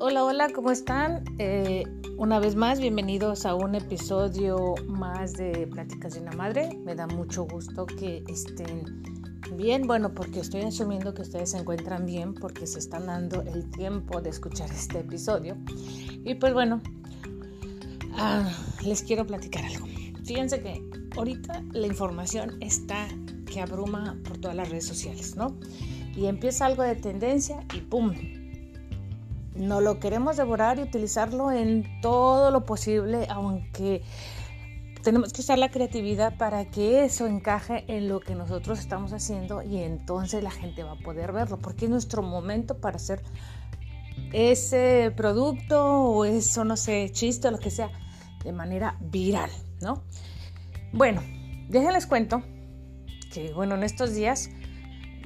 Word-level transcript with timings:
Hola, 0.00 0.24
hola, 0.24 0.48
¿cómo 0.54 0.70
están? 0.70 1.24
Eh, 1.38 1.84
una 2.18 2.38
vez 2.38 2.54
más, 2.54 2.80
bienvenidos 2.80 3.46
a 3.46 3.54
un 3.54 3.74
episodio 3.74 4.74
más 4.88 5.32
de 5.32 5.66
Pláticas 5.68 6.14
de 6.14 6.20
una 6.20 6.32
Madre. 6.32 6.68
Me 6.84 6.94
da 6.94 7.06
mucho 7.06 7.44
gusto 7.46 7.86
que 7.86 8.22
estén 8.28 9.17
bien, 9.56 9.86
bueno, 9.86 10.14
porque 10.14 10.40
estoy 10.40 10.62
asumiendo 10.62 11.14
que 11.14 11.22
ustedes 11.22 11.50
se 11.50 11.58
encuentran 11.58 12.06
bien 12.06 12.34
porque 12.34 12.66
se 12.66 12.78
están 12.78 13.06
dando 13.06 13.42
el 13.42 13.70
tiempo 13.70 14.20
de 14.20 14.30
escuchar 14.30 14.70
este 14.70 15.00
episodio. 15.00 15.56
Y 16.24 16.34
pues 16.34 16.52
bueno, 16.52 16.80
ah, 18.14 18.50
les 18.84 19.02
quiero 19.02 19.26
platicar 19.26 19.64
algo. 19.64 19.86
Fíjense 20.24 20.60
que 20.60 20.82
ahorita 21.16 21.64
la 21.72 21.86
información 21.86 22.58
está 22.60 23.08
que 23.46 23.60
abruma 23.60 24.16
por 24.24 24.38
todas 24.38 24.56
las 24.56 24.68
redes 24.68 24.86
sociales, 24.86 25.36
¿no? 25.36 25.56
Y 26.16 26.26
empieza 26.26 26.66
algo 26.66 26.82
de 26.82 26.96
tendencia 26.96 27.64
y 27.74 27.80
¡pum! 27.80 28.12
no 29.58 29.80
lo 29.80 29.98
queremos 29.98 30.36
devorar 30.36 30.78
y 30.78 30.82
utilizarlo 30.82 31.50
en 31.50 31.84
todo 32.00 32.50
lo 32.50 32.64
posible, 32.64 33.26
aunque 33.28 34.02
tenemos 35.02 35.32
que 35.32 35.40
usar 35.40 35.58
la 35.58 35.70
creatividad 35.70 36.36
para 36.36 36.64
que 36.66 37.04
eso 37.04 37.26
encaje 37.26 37.84
en 37.88 38.08
lo 38.08 38.20
que 38.20 38.34
nosotros 38.34 38.78
estamos 38.78 39.12
haciendo 39.12 39.62
y 39.62 39.78
entonces 39.78 40.42
la 40.42 40.50
gente 40.50 40.82
va 40.82 40.92
a 40.92 40.98
poder 40.98 41.32
verlo, 41.32 41.58
porque 41.58 41.86
es 41.86 41.90
nuestro 41.90 42.22
momento 42.22 42.78
para 42.78 42.96
hacer 42.96 43.22
ese 44.32 45.12
producto 45.16 45.84
o 45.84 46.24
eso, 46.24 46.64
no 46.64 46.76
sé, 46.76 47.10
chiste 47.12 47.48
o 47.48 47.50
lo 47.50 47.58
que 47.58 47.70
sea, 47.70 47.90
de 48.44 48.52
manera 48.52 48.96
viral, 49.00 49.50
¿no? 49.80 50.02
Bueno, 50.92 51.22
déjenles 51.68 52.06
cuento 52.06 52.42
que, 53.32 53.52
bueno, 53.52 53.74
en 53.74 53.84
estos 53.84 54.14
días, 54.14 54.50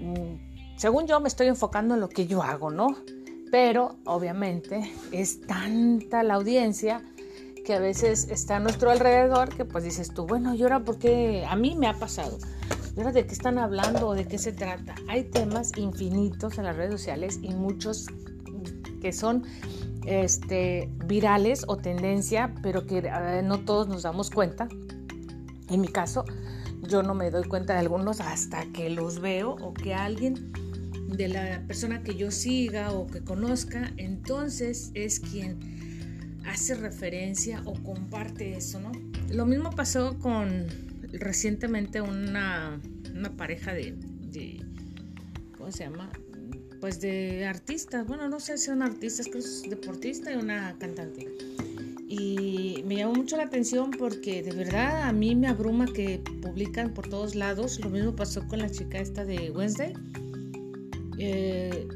mm, 0.00 0.76
según 0.76 1.06
yo, 1.06 1.20
me 1.20 1.28
estoy 1.28 1.46
enfocando 1.46 1.94
en 1.94 2.00
lo 2.00 2.08
que 2.08 2.26
yo 2.26 2.42
hago, 2.42 2.70
¿no? 2.70 2.96
Pero 3.50 3.96
obviamente 4.06 4.90
es 5.12 5.46
tanta 5.46 6.22
la 6.22 6.34
audiencia 6.34 7.02
que 7.64 7.74
a 7.74 7.78
veces 7.78 8.28
está 8.30 8.56
a 8.56 8.60
nuestro 8.60 8.90
alrededor 8.90 9.54
que 9.54 9.64
pues 9.64 9.84
dices 9.84 10.12
tú, 10.12 10.26
bueno, 10.26 10.54
¿y 10.54 10.62
ahora 10.62 10.80
por 10.80 10.98
qué? 10.98 11.44
A 11.48 11.56
mí 11.56 11.76
me 11.76 11.86
ha 11.86 11.94
pasado. 11.94 12.38
¿Y 12.96 13.00
ahora 13.00 13.12
de 13.12 13.26
qué 13.26 13.32
están 13.32 13.58
hablando 13.58 14.12
de 14.14 14.26
qué 14.26 14.38
se 14.38 14.52
trata? 14.52 14.94
Hay 15.08 15.24
temas 15.24 15.72
infinitos 15.76 16.58
en 16.58 16.64
las 16.64 16.76
redes 16.76 16.92
sociales 16.92 17.38
y 17.42 17.54
muchos 17.54 18.06
que 19.00 19.12
son 19.12 19.44
este, 20.06 20.90
virales 21.06 21.64
o 21.66 21.76
tendencia, 21.76 22.54
pero 22.62 22.86
que 22.86 22.98
eh, 22.98 23.42
no 23.42 23.60
todos 23.60 23.88
nos 23.88 24.02
damos 24.02 24.30
cuenta. 24.30 24.68
En 25.68 25.80
mi 25.80 25.88
caso, 25.88 26.24
yo 26.82 27.02
no 27.02 27.14
me 27.14 27.30
doy 27.30 27.44
cuenta 27.44 27.74
de 27.74 27.80
algunos 27.80 28.20
hasta 28.20 28.66
que 28.72 28.90
los 28.90 29.20
veo 29.20 29.56
o 29.60 29.72
que 29.72 29.94
alguien 29.94 30.52
de 31.08 31.28
la 31.28 31.62
persona 31.66 32.02
que 32.02 32.14
yo 32.16 32.30
siga 32.30 32.92
o 32.92 33.06
que 33.06 33.22
conozca, 33.22 33.92
entonces 33.96 34.90
es 34.94 35.20
quien 35.20 35.81
hace 36.46 36.74
referencia 36.74 37.62
o 37.64 37.74
comparte 37.82 38.56
eso, 38.56 38.80
¿no? 38.80 38.92
Lo 39.30 39.46
mismo 39.46 39.70
pasó 39.70 40.18
con 40.18 40.66
recientemente 41.12 42.00
una, 42.00 42.80
una 43.14 43.36
pareja 43.36 43.72
de, 43.72 43.94
¿cómo 45.56 45.70
se 45.70 45.84
llama? 45.84 46.10
Pues 46.80 47.00
de 47.00 47.46
artistas, 47.46 48.06
bueno, 48.06 48.28
no 48.28 48.40
sé 48.40 48.58
si 48.58 48.66
son 48.66 48.82
artistas, 48.82 49.26
creo 49.26 49.40
que 49.42 49.48
es 49.48 49.62
deportista 49.68 50.32
y 50.32 50.36
una 50.36 50.76
cantante. 50.78 51.28
Y 52.08 52.82
me 52.86 52.96
llamó 52.96 53.14
mucho 53.14 53.36
la 53.36 53.44
atención 53.44 53.90
porque 53.92 54.42
de 54.42 54.52
verdad 54.52 55.04
a 55.04 55.12
mí 55.12 55.34
me 55.34 55.46
abruma 55.46 55.86
que 55.86 56.22
publican 56.42 56.92
por 56.92 57.08
todos 57.08 57.34
lados. 57.34 57.80
Lo 57.80 57.88
mismo 57.88 58.14
pasó 58.14 58.46
con 58.48 58.58
la 58.58 58.70
chica 58.70 58.98
esta 58.98 59.24
de 59.24 59.50
Wednesday 59.50 59.94
eh, 61.24 61.86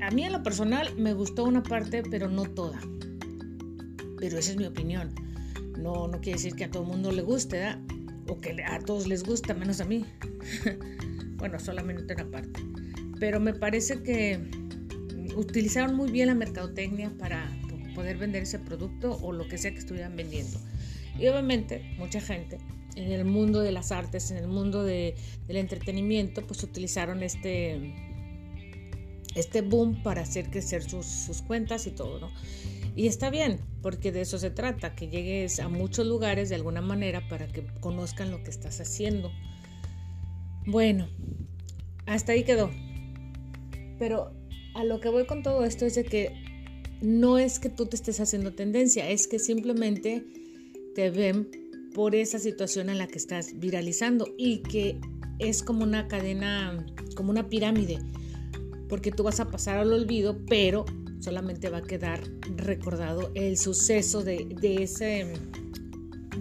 a 0.00 0.10
mí 0.10 0.24
en 0.24 0.32
lo 0.32 0.42
personal 0.42 0.92
me 0.96 1.14
gustó 1.14 1.44
una 1.44 1.62
parte, 1.62 2.02
pero 2.10 2.28
no 2.28 2.44
toda. 2.44 2.80
Pero 4.22 4.38
esa 4.38 4.52
es 4.52 4.56
mi 4.56 4.66
opinión. 4.66 5.12
No, 5.76 6.06
no 6.06 6.20
quiere 6.20 6.38
decir 6.38 6.54
que 6.54 6.62
a 6.62 6.70
todo 6.70 6.84
el 6.84 6.88
mundo 6.90 7.10
le 7.10 7.22
guste, 7.22 7.56
¿verdad? 7.56 7.80
O 8.28 8.38
que 8.38 8.62
a 8.62 8.78
todos 8.78 9.08
les 9.08 9.24
gusta, 9.24 9.52
menos 9.52 9.80
a 9.80 9.84
mí. 9.84 10.06
bueno, 11.38 11.58
solamente 11.58 12.14
una 12.14 12.30
parte. 12.30 12.60
Pero 13.18 13.40
me 13.40 13.52
parece 13.52 14.00
que 14.04 14.38
utilizaron 15.34 15.96
muy 15.96 16.12
bien 16.12 16.28
la 16.28 16.36
mercadotecnia 16.36 17.10
para 17.18 17.50
poder 17.96 18.16
vender 18.16 18.44
ese 18.44 18.60
producto 18.60 19.18
o 19.22 19.32
lo 19.32 19.48
que 19.48 19.58
sea 19.58 19.72
que 19.72 19.80
estuvieran 19.80 20.14
vendiendo. 20.14 20.60
Y 21.18 21.26
obviamente 21.26 21.82
mucha 21.98 22.20
gente 22.20 22.58
en 22.94 23.10
el 23.10 23.24
mundo 23.24 23.58
de 23.58 23.72
las 23.72 23.90
artes, 23.90 24.30
en 24.30 24.36
el 24.36 24.46
mundo 24.46 24.84
de, 24.84 25.16
del 25.48 25.56
entretenimiento, 25.56 26.46
pues 26.46 26.62
utilizaron 26.62 27.24
este 27.24 27.92
este 29.34 29.62
boom 29.62 30.02
para 30.02 30.22
hacer 30.22 30.50
crecer 30.50 30.82
sus, 30.82 31.42
cuentas 31.46 31.86
y 31.86 31.90
todo, 31.90 32.20
¿no? 32.20 32.30
Y 32.94 33.06
está 33.06 33.30
bien, 33.30 33.60
porque 33.80 34.12
de 34.12 34.20
eso 34.20 34.38
se 34.38 34.50
trata, 34.50 34.94
que 34.94 35.08
llegues 35.08 35.60
a 35.60 35.68
muchos 35.68 36.06
lugares 36.06 36.48
de 36.48 36.56
alguna 36.56 36.82
manera 36.82 37.26
para 37.28 37.46
que 37.46 37.66
conozcan 37.80 38.30
lo 38.30 38.42
que 38.42 38.50
estás 38.50 38.80
haciendo. 38.80 39.30
Bueno, 40.66 41.08
hasta 42.06 42.32
ahí 42.32 42.44
quedó. 42.44 42.70
Pero 43.98 44.32
a 44.74 44.84
lo 44.84 45.00
que 45.00 45.08
voy 45.08 45.26
con 45.26 45.42
todo 45.42 45.64
esto 45.64 45.86
es 45.86 45.94
de 45.94 46.04
que 46.04 46.32
no 47.00 47.38
es 47.38 47.58
que 47.58 47.68
tú 47.68 47.86
te 47.86 47.96
estés 47.96 48.20
haciendo 48.20 48.52
tendencia, 48.52 49.08
es 49.08 49.26
que 49.26 49.38
simplemente 49.38 50.24
te 50.94 51.10
ven 51.10 51.50
por 51.94 52.14
esa 52.14 52.38
situación 52.38 52.90
en 52.90 52.98
la 52.98 53.06
que 53.06 53.18
estás 53.18 53.58
viralizando 53.58 54.28
y 54.36 54.58
que 54.58 55.00
es 55.38 55.62
como 55.62 55.82
una 55.82 56.08
cadena, 56.08 56.86
como 57.16 57.30
una 57.30 57.48
pirámide 57.48 57.98
porque 58.92 59.10
tú 59.10 59.22
vas 59.22 59.40
a 59.40 59.48
pasar 59.48 59.78
al 59.78 59.90
olvido, 59.90 60.36
pero 60.46 60.84
solamente 61.22 61.70
va 61.70 61.78
a 61.78 61.82
quedar 61.82 62.20
recordado 62.56 63.30
el 63.34 63.56
suceso 63.56 64.22
de, 64.24 64.48
ese 64.62 65.32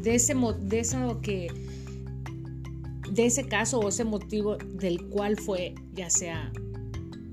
de 0.02 0.16
ese 0.16 0.36
de 0.62 0.80
eso 0.80 1.22
que 1.22 1.48
de 3.12 3.26
ese 3.26 3.46
caso 3.48 3.80
o 3.80 3.90
ese 3.90 4.04
motivo 4.04 4.58
del 4.58 5.08
cual 5.10 5.38
fue 5.38 5.76
ya 5.94 6.10
sea 6.10 6.52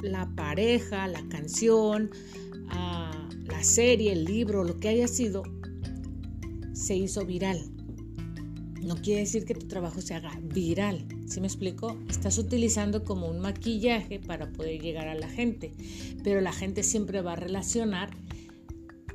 la 0.02 0.28
pareja, 0.36 1.08
la 1.08 1.26
canción, 1.28 2.10
ah, 2.68 3.28
la 3.46 3.64
serie, 3.64 4.12
el 4.12 4.24
libro, 4.24 4.62
lo 4.64 4.76
que 4.76 4.88
haya 4.88 5.08
sido, 5.08 5.42
se 6.72 6.96
hizo 6.96 7.24
viral. 7.24 7.60
No 8.82 8.96
quiere 8.96 9.22
decir 9.22 9.44
que 9.44 9.54
tu 9.54 9.66
trabajo 9.66 10.00
se 10.00 10.14
haga 10.14 10.38
viral. 10.42 11.06
¿Sí 11.28 11.42
me 11.42 11.46
explico? 11.46 11.94
Estás 12.08 12.38
utilizando 12.38 13.04
como 13.04 13.28
un 13.28 13.38
maquillaje 13.38 14.18
para 14.18 14.50
poder 14.50 14.80
llegar 14.80 15.08
a 15.08 15.14
la 15.14 15.28
gente, 15.28 15.72
pero 16.24 16.40
la 16.40 16.52
gente 16.52 16.82
siempre 16.82 17.20
va 17.20 17.34
a 17.34 17.36
relacionar 17.36 18.10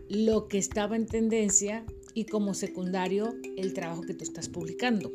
lo 0.10 0.48
que 0.48 0.60
estaba 0.60 0.96
en 0.96 1.08
tendencia 1.08 1.84
y 2.14 2.26
como 2.26 2.54
secundario 2.54 3.34
el 3.58 3.74
trabajo 3.74 4.04
que 4.04 4.14
tú 4.14 4.24
estás 4.24 4.48
publicando. 4.48 5.12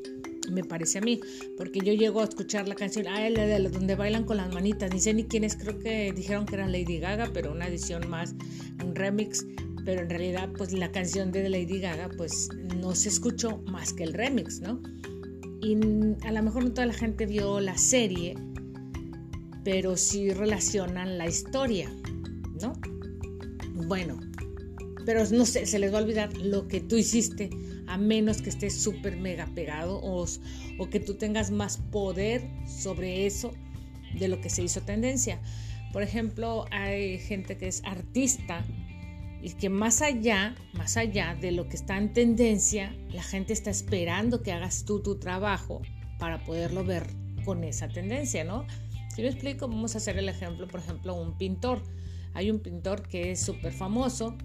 Me 0.51 0.65
parece 0.65 0.99
a 0.99 1.01
mí, 1.01 1.21
porque 1.57 1.79
yo 1.81 1.93
llego 1.93 2.21
a 2.21 2.25
escuchar 2.25 2.67
la 2.67 2.75
canción, 2.75 3.07
ah, 3.07 3.31
la 3.31 3.47
de 3.47 3.69
donde 3.69 3.95
bailan 3.95 4.25
con 4.25 4.39
las 4.39 4.53
manitas, 4.53 4.93
ni 4.93 4.99
sé 4.99 5.15
ni 5.15 5.23
quiénes, 5.23 5.55
creo 5.55 5.79
que 5.79 6.13
dijeron 6.13 6.47
que 6.47 6.57
era 6.57 6.67
Lady 6.67 6.99
Gaga, 6.99 7.31
pero 7.33 7.53
una 7.53 7.69
edición 7.69 8.11
más, 8.11 8.35
un 8.85 8.97
remix, 8.97 9.47
pero 9.85 10.01
en 10.01 10.11
realidad 10.11 10.51
pues 10.57 10.73
la 10.73 10.91
canción 10.91 11.31
de 11.31 11.49
Lady 11.49 11.79
Gaga 11.79 12.09
pues 12.17 12.49
no 12.77 12.97
se 12.97 13.09
escuchó 13.09 13.59
más 13.71 13.93
que 13.93 14.03
el 14.03 14.15
remix, 14.15 14.61
¿no? 14.61 14.83
Y 15.61 15.77
a 16.25 16.33
lo 16.33 16.43
mejor 16.43 16.65
no 16.65 16.73
toda 16.73 16.87
la 16.87 16.95
gente 16.95 17.27
vio 17.27 17.61
la 17.61 17.77
serie, 17.77 18.37
pero 19.65 19.97
sí 19.97 20.31
relacionan 20.31 21.19
la 21.19 21.27
historia, 21.27 21.91
¿no? 22.61 22.75
Bueno, 23.87 24.19
pero 25.05 25.25
no 25.31 25.47
sé, 25.47 25.67
se 25.67 25.79
les 25.79 25.93
va 25.93 25.99
a 25.99 26.03
olvidar 26.03 26.37
lo 26.37 26.69
que 26.69 26.81
tú 26.81 26.97
hiciste, 26.97 27.51
a 27.87 27.97
menos 27.97 28.43
que 28.43 28.51
estés 28.51 28.75
súper 28.75 29.17
mega 29.17 29.47
pegado 29.55 29.99
o, 30.03 30.27
o 30.79 30.91
que 30.91 31.01
tú 31.01 31.15
tengas 31.15 31.51
más 31.51 31.79
poder 31.79 32.49
sobre 32.67 33.27
eso 33.27 33.53
de 34.19 34.29
lo 34.29 34.41
que 34.41 34.51
se 34.51 34.63
hizo 34.63 34.83
tendencia. 34.83 35.41
Por 35.93 36.03
ejemplo, 36.03 36.67
hay 36.71 37.19
gente 37.19 37.57
que 37.57 37.69
es 37.69 37.83
artista 37.85 38.65
y 39.43 39.53
que 39.53 39.69
más 39.69 40.03
allá, 40.03 40.57
más 40.73 40.97
allá 40.97 41.37
de 41.41 41.53
lo 41.53 41.69
que 41.69 41.77
está 41.77 41.97
en 41.97 42.13
tendencia, 42.13 42.95
la 43.11 43.23
gente 43.23 43.53
está 43.53 43.71
esperando 43.71 44.43
que 44.43 44.53
hagas 44.53 44.85
tú 44.85 45.01
tu 45.01 45.19
trabajo 45.19 45.83
para 46.19 46.45
poderlo 46.45 46.85
ver 46.85 47.07
con 47.45 47.65
esa 47.65 47.89
tendencia, 47.89 48.45
¿no? 48.45 48.67
Si 49.15 49.23
me 49.23 49.29
explico, 49.29 49.69
vamos 49.69 49.95
a 49.95 49.99
hacer 49.99 50.19
el 50.19 50.29
ejemplo, 50.29 50.69
por 50.69 50.81
ejemplo, 50.81 51.15
un 51.15 51.37
pintor. 51.37 51.83
Hay 52.35 52.51
un 52.51 52.61
pintor 52.61 53.09
que 53.09 53.33
es 53.33 53.41
súper 53.41 53.73
famoso 53.73 54.37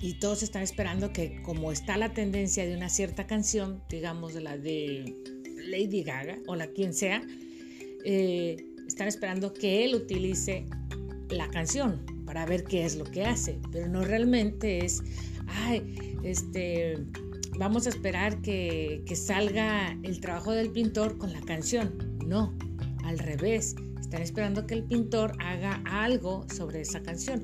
y 0.00 0.14
todos 0.14 0.42
están 0.42 0.62
esperando 0.62 1.12
que 1.12 1.40
como 1.42 1.70
está 1.70 1.96
la 1.96 2.12
tendencia 2.12 2.66
de 2.66 2.76
una 2.76 2.88
cierta 2.88 3.26
canción, 3.26 3.82
digamos 3.88 4.34
de 4.34 4.40
la 4.40 4.56
de 4.56 5.14
Lady 5.68 6.02
Gaga 6.02 6.38
o 6.48 6.56
la 6.56 6.66
quien 6.68 6.92
sea, 6.92 7.22
eh, 8.04 8.56
están 8.88 9.06
esperando 9.06 9.54
que 9.54 9.84
él 9.84 9.94
utilice 9.94 10.66
la 11.30 11.48
canción, 11.48 12.04
para 12.24 12.46
ver 12.46 12.64
qué 12.64 12.84
es 12.84 12.96
lo 12.96 13.04
que 13.04 13.24
hace, 13.24 13.58
pero 13.70 13.88
no 13.88 14.02
realmente 14.02 14.84
es, 14.84 15.02
ay, 15.46 16.16
este, 16.22 16.98
vamos 17.58 17.86
a 17.86 17.90
esperar 17.90 18.40
que, 18.42 19.02
que 19.06 19.16
salga 19.16 19.96
el 20.02 20.20
trabajo 20.20 20.52
del 20.52 20.70
pintor 20.70 21.18
con 21.18 21.32
la 21.32 21.40
canción. 21.40 22.18
No, 22.26 22.56
al 23.04 23.18
revés, 23.18 23.74
están 24.00 24.22
esperando 24.22 24.66
que 24.66 24.74
el 24.74 24.84
pintor 24.84 25.32
haga 25.40 25.82
algo 25.86 26.46
sobre 26.54 26.82
esa 26.82 27.02
canción. 27.02 27.42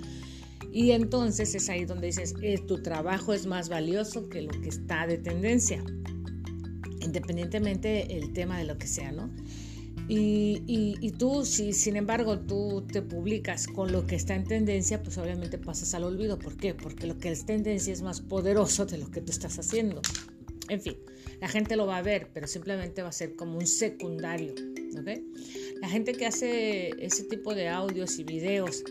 Y 0.71 0.91
entonces 0.91 1.55
es 1.55 1.69
ahí 1.69 1.85
donde 1.85 2.09
dices, 2.09 2.35
eh, 2.43 2.59
tu 2.59 2.83
trabajo 2.83 3.33
es 3.33 3.47
más 3.47 3.69
valioso 3.69 4.29
que 4.29 4.43
lo 4.43 4.51
que 4.61 4.69
está 4.69 5.07
de 5.07 5.17
tendencia, 5.17 5.83
independientemente 7.01 8.19
el 8.19 8.33
tema 8.35 8.59
de 8.59 8.65
lo 8.65 8.77
que 8.77 8.87
sea, 8.87 9.13
¿no? 9.13 9.31
Y, 10.11 11.13
tú, 11.19 11.45
si 11.45 11.73
sin 11.73 11.97
embargo 11.97 12.39
tú 12.39 12.85
te 12.91 13.03
publicas 13.03 13.67
con 13.67 13.93
lo 13.93 14.07
que 14.07 14.17
está 14.17 14.35
en 14.35 14.45
tendencia, 14.45 15.03
pues 15.03 15.19
obviamente 15.19 15.59
pasas 15.59 15.93
al 15.95 16.05
olvido. 16.05 16.39
¿Por 16.39 16.57
qué? 16.57 16.75
Porque 16.75 17.07
lo 17.07 17.19
que 17.19 17.31
es 17.31 17.45
tendencia 17.45 17.93
es 17.93 18.03
más 18.03 18.21
poderoso 18.21 18.87
de 18.87 18.99
lo 18.99 19.11
que 19.11 19.21
tú 19.21 19.31
estás 19.31 19.59
haciendo. 19.59 20.01
En 20.69 20.81
fin, 20.81 20.97
la 21.41 21.49
gente 21.49 21.77
lo 21.77 21.87
va 21.87 21.99
a 21.99 22.03
ver, 22.03 22.31
pero 22.33 22.47
simplemente 22.47 23.03
va 23.03 23.09
a 23.09 23.13
ser 23.13 23.37
como 23.37 23.59
un 23.59 23.67
secundario. 23.67 24.55
¿okay? 24.99 25.25
La 25.81 25.89
gente 25.89 26.13
que 26.13 26.27
hace 26.27 26.91
ese 26.99 27.25
tipo 27.25 27.55
de 27.55 27.69
audios 27.69 28.19
y 28.19 28.25
videos 28.25 28.85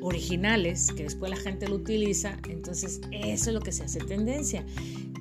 originales 0.00 0.88
que 0.96 1.04
después 1.04 1.30
la 1.30 1.36
gente 1.36 1.68
lo 1.68 1.76
utiliza, 1.76 2.38
entonces 2.48 3.00
eso 3.10 3.50
es 3.50 3.54
lo 3.54 3.60
que 3.60 3.72
se 3.72 3.84
hace 3.84 4.00
tendencia. 4.00 4.64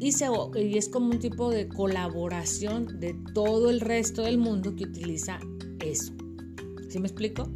Y, 0.04 0.78
es 0.78 0.90
como 0.90 1.12
un 1.12 1.20
tipo 1.20 1.50
de 1.50 1.70
colaboración 1.70 3.00
de 3.00 3.16
todo 3.34 3.70
el 3.70 3.80
resto 3.80 4.24
del 4.24 4.38
mundo 4.38 4.76
que 4.76 4.84
utiliza 4.84 5.40
eso. 5.80 6.12
¿Sí 6.90 7.00
me 7.00 7.08
explico? 7.08 7.50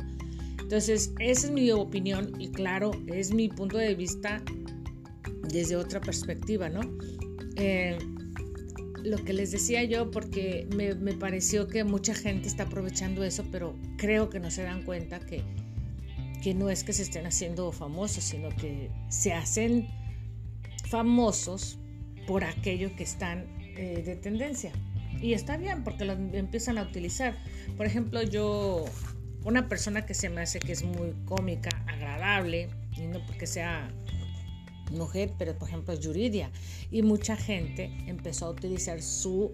Entonces, 0.61 1.11
esa 1.19 1.47
es 1.47 1.51
mi 1.51 1.69
opinión 1.71 2.39
y 2.39 2.49
claro, 2.49 2.91
es 3.07 3.33
mi 3.33 3.49
punto 3.49 3.77
de 3.77 3.95
vista 3.95 4.41
desde 5.43 5.75
otra 5.75 5.99
perspectiva, 5.99 6.69
¿no? 6.69 6.79
Eh, 7.57 7.97
lo 9.03 9.17
que 9.17 9.33
les 9.33 9.51
decía 9.51 9.83
yo, 9.83 10.09
porque 10.09 10.69
me, 10.73 10.95
me, 10.95 11.15
pareció 11.15 11.67
que 11.67 11.83
mucha 11.83 12.15
gente 12.15 12.47
está 12.47 12.63
aprovechando 12.63 13.25
eso, 13.25 13.43
pero 13.51 13.75
creo 13.97 14.29
que 14.29 14.39
no 14.39 14.51
se 14.51 14.63
dan 14.63 14.83
cuenta 14.83 15.19
que 15.19 15.43
que 16.41 16.53
no 16.53 16.69
es 16.69 16.83
que 16.83 16.93
se 16.93 17.01
estén 17.01 17.25
haciendo 17.25 17.71
famosos, 17.71 18.23
sino 18.23 18.49
que 18.49 18.89
se 19.09 19.33
hacen 19.33 19.87
famosos 20.85 21.79
por 22.27 22.43
aquello 22.43 22.95
que 22.95 23.03
están 23.03 23.47
eh, 23.75 24.03
de 24.05 24.15
tendencia. 24.15 24.71
Y 25.21 25.33
está 25.33 25.57
bien 25.57 25.83
porque 25.83 26.05
lo 26.05 26.13
empiezan 26.13 26.77
a 26.77 26.83
utilizar. 26.83 27.35
Por 27.75 27.87
ejemplo, 27.87 28.21
yo, 28.21 28.85
una 29.43 29.67
persona 29.67 30.05
que 30.05 30.13
se 30.13 30.29
me 30.29 30.41
hace 30.41 30.59
que 30.59 30.73
es 30.73 30.83
muy 30.83 31.13
cómica, 31.25 31.69
agradable, 31.87 32.69
y 32.95 33.07
no 33.07 33.25
porque 33.25 33.47
sea 33.47 33.91
mujer, 34.91 35.31
pero 35.37 35.57
por 35.57 35.69
ejemplo 35.69 35.93
es 35.93 36.01
Yuridia. 36.01 36.51
Y 36.91 37.01
mucha 37.01 37.35
gente 37.35 37.91
empezó 38.05 38.45
a 38.45 38.49
utilizar 38.51 39.01
su, 39.01 39.51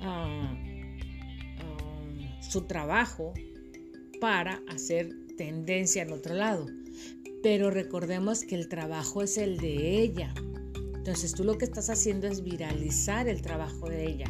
ah, 0.00 0.54
ah, 1.58 2.40
su 2.40 2.62
trabajo 2.62 3.32
para 4.20 4.60
hacer 4.68 5.10
tendencia 5.36 6.02
en 6.02 6.12
otro 6.12 6.34
lado. 6.34 6.66
Pero 7.42 7.70
recordemos 7.70 8.42
que 8.42 8.56
el 8.56 8.68
trabajo 8.68 9.22
es 9.22 9.38
el 9.38 9.58
de 9.58 10.02
ella. 10.02 10.34
Entonces 10.98 11.32
tú 11.32 11.44
lo 11.44 11.56
que 11.56 11.64
estás 11.64 11.88
haciendo 11.88 12.26
es 12.26 12.42
viralizar 12.42 13.28
el 13.28 13.40
trabajo 13.40 13.88
de 13.88 14.06
ella. 14.06 14.26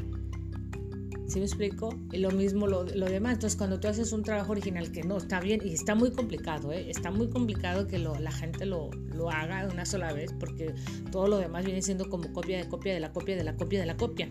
¿Sí 1.27 1.41
me 1.41 1.45
explico? 1.45 1.95
Y 2.13 2.19
lo 2.19 2.31
mismo 2.31 2.67
lo, 2.67 2.85
demás. 2.85 3.35
Entonces 3.35 3.57
cuando 3.57 3.81
tú 3.81 3.89
haces 3.89 4.13
un 4.13 4.23
trabajo 4.23 4.53
original 4.53 4.91
que 4.93 5.03
no 5.03 5.19
está 5.19 5.41
bien 5.41 5.61
y 5.63 5.75
está 5.75 5.95
muy 5.95 6.11
complicado, 6.11 6.73
¿eh? 6.73 6.89
está 6.89 7.11
muy 7.11 7.29
complicado 7.29 7.87
que 7.87 7.99
la 7.99 8.33
gente 8.33 8.65
lo, 8.65 8.91
lo 9.15 9.31
haga 9.31 9.67
de 9.67 9.73
una 9.73 9.85
sola 9.85 10.13
vez 10.13 10.33
porque 10.39 10.75
todo 11.13 11.29
lo 11.29 11.39
demás 11.39 11.67
viene 11.67 11.83
siendo 11.83 12.09
como 12.09 12.33
copia 12.33 12.57
de 12.57 12.69
copia 12.69 12.95
de 12.95 13.01
la 13.01 13.13
copia 13.13 13.37
de 13.37 13.45
la 13.45 13.57
copia 13.57 13.81
de 13.81 13.87
la 13.87 13.97
copia. 13.97 14.29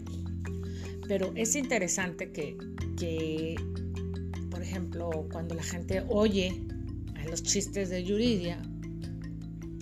Pero 1.07 1.31
es 1.35 1.55
interesante 1.55 2.31
que, 2.31 2.57
que 2.97 3.55
por 4.49 4.61
ejemplo, 4.61 5.27
cuando 5.31 5.53
la 5.53 5.63
gente 5.63 6.03
oye 6.09 6.63
a 7.15 7.25
los 7.25 7.43
chistes 7.43 7.89
de 7.89 8.03
Yuridia 8.03 8.59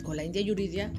o 0.04 0.14
la 0.14 0.24
India 0.24 0.42
Yuridia, 0.42 0.92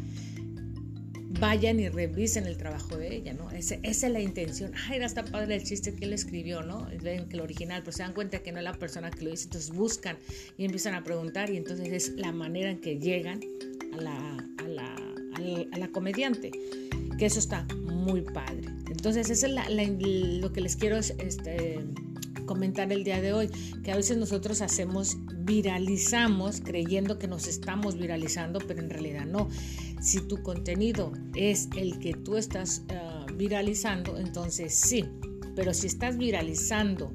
vayan 1.39 1.81
y 1.81 1.89
revisen 1.89 2.47
el 2.47 2.57
trabajo 2.57 2.97
de 2.97 3.15
ella, 3.15 3.35
¿no? 3.35 3.51
esa 3.51 3.77
es 3.83 4.03
la 4.03 4.21
intención. 4.21 4.73
Ay, 4.89 4.97
era 4.97 5.07
está 5.07 5.25
padre 5.25 5.57
el 5.57 5.63
chiste 5.63 5.95
que 5.95 6.05
él 6.05 6.13
escribió, 6.13 6.63
¿no? 6.63 6.89
Ven 7.03 7.29
que 7.29 7.37
el 7.37 7.43
original, 7.43 7.83
pero 7.83 7.93
se 7.93 8.03
dan 8.03 8.13
cuenta 8.13 8.39
que 8.41 8.53
no 8.53 8.59
es 8.59 8.65
la 8.65 8.75
persona 8.75 9.11
que 9.11 9.25
lo 9.25 9.31
dice, 9.31 9.45
entonces 9.45 9.71
buscan 9.71 10.17
y 10.57 10.65
empiezan 10.65 10.95
a 10.95 11.05
preguntar 11.05 11.51
y 11.51 11.57
entonces 11.57 11.89
es 11.93 12.09
la 12.17 12.33
manera 12.33 12.71
en 12.71 12.81
que 12.81 12.99
llegan 12.99 13.41
a 13.93 13.97
la, 14.01 14.37
a 14.59 14.69
la, 14.69 14.97
a 15.73 15.79
la, 15.79 15.89
comediante, 15.89 16.51
que 17.19 17.27
eso 17.27 17.39
está 17.39 17.67
muy 17.85 18.23
padre. 18.23 18.69
Entonces, 18.91 19.31
eso 19.31 19.47
es 19.47 19.53
lo 20.41 20.53
que 20.53 20.61
les 20.61 20.77
quiero 20.77 20.97
este, 20.97 21.81
comentar 22.47 22.91
el 22.93 23.05
día 23.05 23.21
de 23.21 23.33
hoy, 23.33 23.51
que 23.83 23.93
a 23.93 23.97
veces 23.97 24.17
nosotros 24.17 24.63
hacemos, 24.63 25.17
viralizamos 25.47 26.61
creyendo 26.61 27.19
que 27.19 27.29
nos 27.29 27.47
estamos 27.47 27.97
viralizando, 27.97 28.59
pero 28.67 28.81
en 28.81 28.91
realidad 28.91 29.25
no. 29.25 29.49
Si 30.01 30.21
tu 30.21 30.43
contenido 30.43 31.13
es 31.35 31.69
el 31.77 31.99
que 32.01 32.13
tú 32.13 32.37
estás 32.37 32.83
ah, 32.91 33.27
viralizando, 33.35 34.19
entonces 34.19 34.75
sí, 34.75 35.05
pero 35.55 35.73
si 35.73 35.87
estás 35.87 36.19
viralizando 36.19 37.13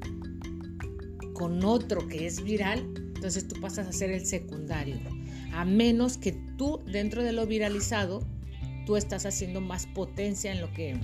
con 1.34 1.64
otro 1.64 2.08
que 2.08 2.26
es 2.26 2.42
viral, 2.42 2.80
entonces 3.14 3.46
tú 3.46 3.60
pasas 3.60 3.86
a 3.86 3.92
ser 3.92 4.10
el 4.10 4.26
secundario. 4.26 4.96
A 5.52 5.64
menos 5.64 6.16
que 6.16 6.32
tú 6.56 6.80
dentro 6.90 7.22
de 7.22 7.32
lo 7.32 7.46
viralizado, 7.46 8.26
tú 8.86 8.96
estás 8.96 9.26
haciendo 9.26 9.60
más 9.60 9.86
potencia 9.86 10.50
en 10.50 10.60
lo 10.60 10.72
que, 10.72 10.98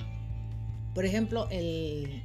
por 0.95 1.05
ejemplo, 1.05 1.47
el, 1.51 2.23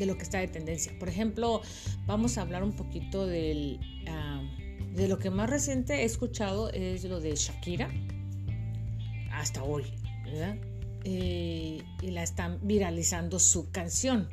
de 0.00 0.06
lo 0.06 0.16
que 0.16 0.24
está 0.24 0.38
de 0.38 0.48
tendencia. 0.48 0.92
Por 0.98 1.08
ejemplo, 1.08 1.60
vamos 2.06 2.38
a 2.38 2.42
hablar 2.42 2.64
un 2.64 2.72
poquito 2.72 3.26
del, 3.26 3.78
ah, 4.08 4.42
de 4.94 5.06
lo 5.06 5.18
que 5.18 5.30
más 5.30 5.48
reciente 5.48 6.02
he 6.02 6.04
escuchado 6.04 6.70
es 6.72 7.04
lo 7.04 7.20
de 7.20 7.36
Shakira, 7.36 7.88
hasta 9.32 9.62
hoy, 9.62 9.84
¿verdad? 10.24 10.56
Eh, 11.04 11.82
y 12.02 12.10
la 12.10 12.22
están 12.22 12.58
viralizando 12.62 13.38
su 13.38 13.70
canción. 13.70 14.28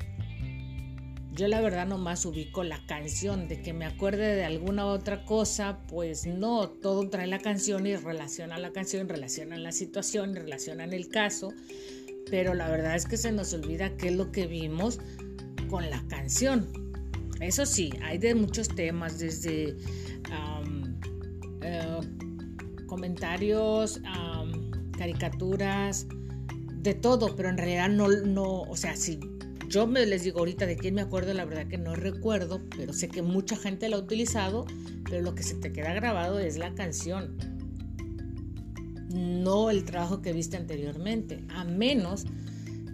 Yo 1.33 1.47
la 1.47 1.61
verdad 1.61 1.85
nomás 1.85 2.25
ubico 2.25 2.63
la 2.63 2.83
canción, 2.87 3.47
de 3.47 3.61
que 3.61 3.71
me 3.71 3.85
acuerde 3.85 4.35
de 4.35 4.43
alguna 4.43 4.87
otra 4.87 5.23
cosa, 5.23 5.79
pues 5.87 6.25
no, 6.25 6.69
todo 6.69 7.07
trae 7.09 7.27
la 7.27 7.37
canción 7.37 7.85
y 7.85 7.95
relaciona 7.95 8.57
la 8.57 8.71
canción, 8.71 9.07
relaciona 9.07 9.55
la 9.57 9.71
situación, 9.71 10.33
relaciona 10.33 10.85
el 10.85 11.09
caso, 11.09 11.53
pero 12.27 12.55
la 12.55 12.67
verdad 12.69 12.95
es 12.95 13.05
que 13.05 13.17
se 13.17 13.31
nos 13.31 13.53
olvida 13.53 13.95
qué 13.97 14.07
es 14.07 14.15
lo 14.15 14.31
que 14.31 14.47
vimos 14.47 14.99
con 15.67 15.89
la 15.89 16.03
canción. 16.07 16.67
Eso 17.39 17.65
sí, 17.65 17.91
hay 18.01 18.17
de 18.17 18.33
muchos 18.35 18.67
temas, 18.67 19.19
desde 19.19 19.75
eh, 21.61 21.99
comentarios, 22.87 24.01
caricaturas, 24.97 26.07
de 26.81 26.93
todo, 26.93 27.35
pero 27.35 27.49
en 27.49 27.57
realidad 27.57 27.89
no, 27.89 28.07
no, 28.07 28.61
o 28.61 28.75
sea, 28.75 28.95
si 28.95 29.19
yo 29.67 29.85
me 29.85 30.05
les 30.05 30.23
digo 30.23 30.39
ahorita 30.39 30.65
de 30.65 30.77
quién 30.77 30.95
me 30.95 31.01
acuerdo, 31.01 31.33
la 31.33 31.45
verdad 31.45 31.67
que 31.67 31.77
no 31.77 31.95
recuerdo, 31.95 32.61
pero 32.75 32.93
sé 32.93 33.09
que 33.09 33.21
mucha 33.21 33.57
gente 33.57 33.89
lo 33.89 33.97
ha 33.97 33.99
utilizado, 33.99 34.65
pero 35.03 35.21
lo 35.21 35.35
que 35.35 35.43
se 35.43 35.55
te 35.55 35.71
queda 35.73 35.93
grabado 35.93 36.39
es 36.39 36.57
la 36.57 36.73
canción, 36.73 37.37
no 39.09 39.69
el 39.69 39.83
trabajo 39.83 40.21
que 40.21 40.33
viste 40.33 40.57
anteriormente, 40.57 41.43
a 41.49 41.63
menos 41.65 42.25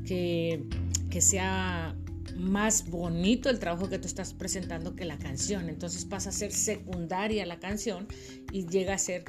que, 0.06 0.66
que 1.10 1.22
sea 1.22 1.96
más 2.38 2.90
bonito 2.90 3.50
el 3.50 3.60
trabajo 3.60 3.90
que 3.90 4.00
tú 4.00 4.08
estás 4.08 4.34
presentando 4.34 4.96
que 4.96 5.06
la 5.06 5.18
canción. 5.18 5.70
Entonces 5.70 6.06
pasa 6.06 6.30
a 6.30 6.34
ser 6.34 6.52
secundaria 6.52 7.46
la 7.46 7.60
canción 7.60 8.08
y 8.52 8.66
llega 8.68 8.94
a 8.94 8.98
ser 8.98 9.26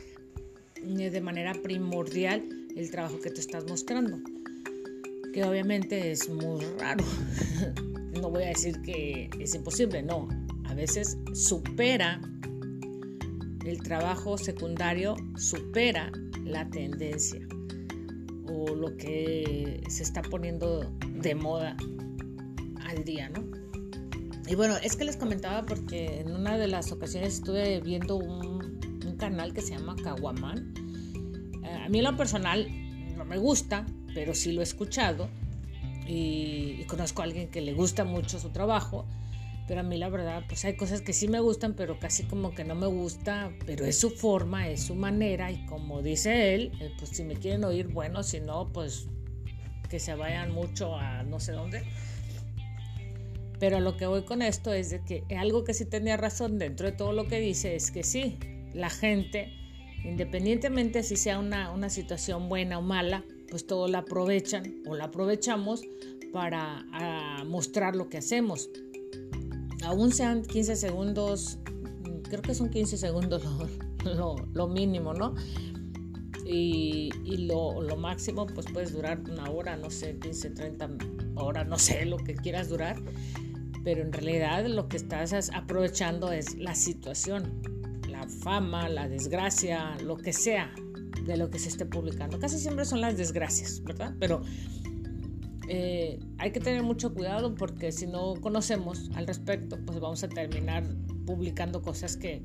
eh, 0.77 1.11
de 1.11 1.21
manera 1.21 1.55
primordial 1.55 2.49
el 2.77 2.91
trabajo 2.91 3.21
que 3.21 3.31
tú 3.31 3.41
estás 3.41 3.65
mostrando. 3.67 4.19
Que 5.33 5.45
obviamente 5.45 6.13
es 6.13 6.29
muy 6.29 6.65
raro. 6.79 7.05
no 8.21 8.31
voy 8.31 8.45
a 8.45 8.49
decir 8.49 8.81
que 8.83 9.29
es 9.39 9.55
imposible, 9.55 10.03
no. 10.03 10.29
A 10.65 10.75
veces 10.75 11.19
supera 11.35 12.21
el 13.65 13.83
trabajo 13.83 14.39
secundario, 14.39 15.17
supera 15.37 16.13
la 16.45 16.69
tendencia 16.69 17.41
o 18.47 18.75
lo 18.75 18.97
que 18.97 19.83
se 19.89 20.03
está 20.03 20.23
poniendo 20.23 20.93
de 21.23 21.35
moda 21.35 21.77
al 22.97 23.33
¿no? 23.33 23.65
Y 24.47 24.55
bueno, 24.55 24.77
es 24.83 24.97
que 24.97 25.05
les 25.05 25.17
comentaba 25.17 25.65
porque 25.65 26.21
en 26.21 26.31
una 26.31 26.59
de 26.59 26.69
las 26.69 26.93
ocasiones 26.93 27.35
estuve 27.35 27.81
viendo 27.81 28.17
un, 28.17 28.65
canal 29.19 29.55
que 29.55 29.63
se 29.63 29.77
llama 29.77 29.95
Kawaman. 30.03 30.75
Eh, 31.63 31.85
a 31.87 31.89
mí 31.89 32.03
lo 32.03 32.17
personal 32.17 32.67
no 33.17 33.25
me 33.25 33.39
gusta, 33.39 33.87
pero 34.13 34.35
sí 34.35 34.51
lo 34.53 34.61
he 34.61 34.65
escuchado 34.65 35.31
y, 36.07 36.85
conozco 36.89 37.23
a 37.23 37.25
alguien 37.25 37.49
que 37.49 37.61
le 37.61 37.75
gusta 37.75 38.05
mucho 38.05 38.39
su 38.39 38.51
trabajo. 38.51 39.07
Pero 39.67 39.81
a 39.81 39.83
mí 39.83 39.97
la 39.97 40.11
verdad, 40.11 40.43
pues 40.47 40.65
hay 40.67 40.77
cosas 40.77 41.01
que 41.01 41.15
sí 41.15 41.27
me 41.29 41.41
gustan, 41.41 41.75
pero 41.75 41.99
casi 41.99 42.25
como 42.25 42.55
que 42.55 42.65
no 42.65 42.75
me 42.75 42.87
gusta, 42.87 43.51
pero 43.65 43.87
es 43.87 43.99
su 43.99 44.11
forma, 44.11 44.69
es 44.69 44.83
su 44.83 44.95
manera 44.95 45.51
y 45.51 45.65
como 45.65 46.03
dice 46.03 46.55
él, 46.55 46.73
eh, 46.81 46.93
pues 46.99 47.11
si 47.11 47.25
me 47.25 47.37
quieren 47.37 47.65
oír, 47.65 47.89
bueno, 47.89 48.23
si 48.23 48.41
no, 48.41 48.71
pues 48.73 49.07
que 49.89 50.01
se 50.01 50.15
vayan 50.15 50.53
mucho 50.53 50.97
a 50.97 51.23
no 51.23 51.41
sé 51.41 51.53
dónde. 51.53 51.85
Pero 53.59 53.81
lo 53.81 53.97
que 53.97 54.07
voy 54.07 54.25
con 54.25 54.43
esto 54.43 54.73
es 54.73 54.91
de 54.91 55.03
que 55.05 55.25
algo 55.37 55.65
que 55.65 55.75
sí 55.75 55.85
tenía 55.85 56.17
razón 56.17 56.59
dentro 56.59 56.87
de 56.91 56.93
todo 56.97 57.13
lo 57.13 57.29
que 57.29 57.39
dice 57.39 57.77
es 57.77 57.91
que 57.91 58.03
sí, 58.03 58.39
la 58.73 58.91
gente, 58.91 59.53
independientemente 60.05 61.03
si 61.03 61.17
sea 61.17 61.39
una, 61.39 61.71
una 61.71 61.89
situación 61.89 62.49
buena 62.49 62.79
o 62.79 62.83
mala, 62.83 63.25
pues 63.49 63.67
todo 63.67 63.89
la 63.89 63.99
aprovechan 63.99 64.83
o 64.87 64.97
la 64.97 65.05
aprovechamos 65.05 65.83
para 66.33 66.85
mostrar 67.45 67.95
lo 67.95 68.09
que 68.09 68.19
hacemos 68.19 68.69
aún 69.85 70.13
sean 70.13 70.43
15 70.43 70.77
segundos, 70.77 71.59
creo 72.29 72.43
que 72.43 72.55
son 72.55 72.71
15 72.71 72.97
segundos 72.97 73.43
lo, 74.55 74.69
mínimo, 74.69 75.15
¿no? 75.15 75.35
Y, 76.47 77.11
lo, 77.47 77.97
máximo 77.97 78.47
pues 78.47 78.67
puedes 78.73 78.93
durar 78.93 79.21
una 79.31 79.51
hora, 79.51 79.77
no 79.77 79.91
sé, 79.91 80.19
15, 80.19 80.51
30 80.51 80.89
horas, 81.37 81.67
no 81.67 81.79
sé, 81.79 82.05
lo 82.05 82.19
que 82.19 82.35
quieras 82.35 82.69
durar, 82.69 82.97
pero 83.83 84.03
en 84.03 84.13
realidad 84.13 84.67
lo 84.67 84.89
que 84.89 84.97
estás 84.97 85.51
aprovechando 85.53 86.33
es 86.33 86.57
la 86.57 86.75
situación, 86.75 87.63
la 88.09 88.27
fama, 88.29 88.89
la 88.89 89.09
desgracia, 89.09 89.97
lo 90.03 90.17
que 90.17 90.33
sea 90.33 90.75
de 91.27 91.37
lo 91.37 91.51
que 91.51 91.59
se 91.59 91.69
esté 91.69 91.87
publicando. 91.87 92.39
Casi 92.39 92.59
siempre 92.59 92.85
son 92.85 93.01
las 93.01 93.17
desgracias, 93.17 93.83
¿verdad? 93.83 94.15
Pero 94.19 94.43
eh, 95.69 96.19
hay 96.39 96.53
que 96.53 96.61
tener 96.61 96.83
mucho 96.83 97.15
cuidado 97.15 97.55
porque 97.55 97.93
si 97.93 98.07
no 98.07 98.35
conocemos 98.41 99.11
al 99.15 99.27
respecto, 99.27 99.79
pues 99.85 99.99
vamos 100.01 100.23
a 100.23 100.29
terminar 100.29 100.85
publicando 101.25 101.81
cosas 101.81 102.17
que, 102.17 102.43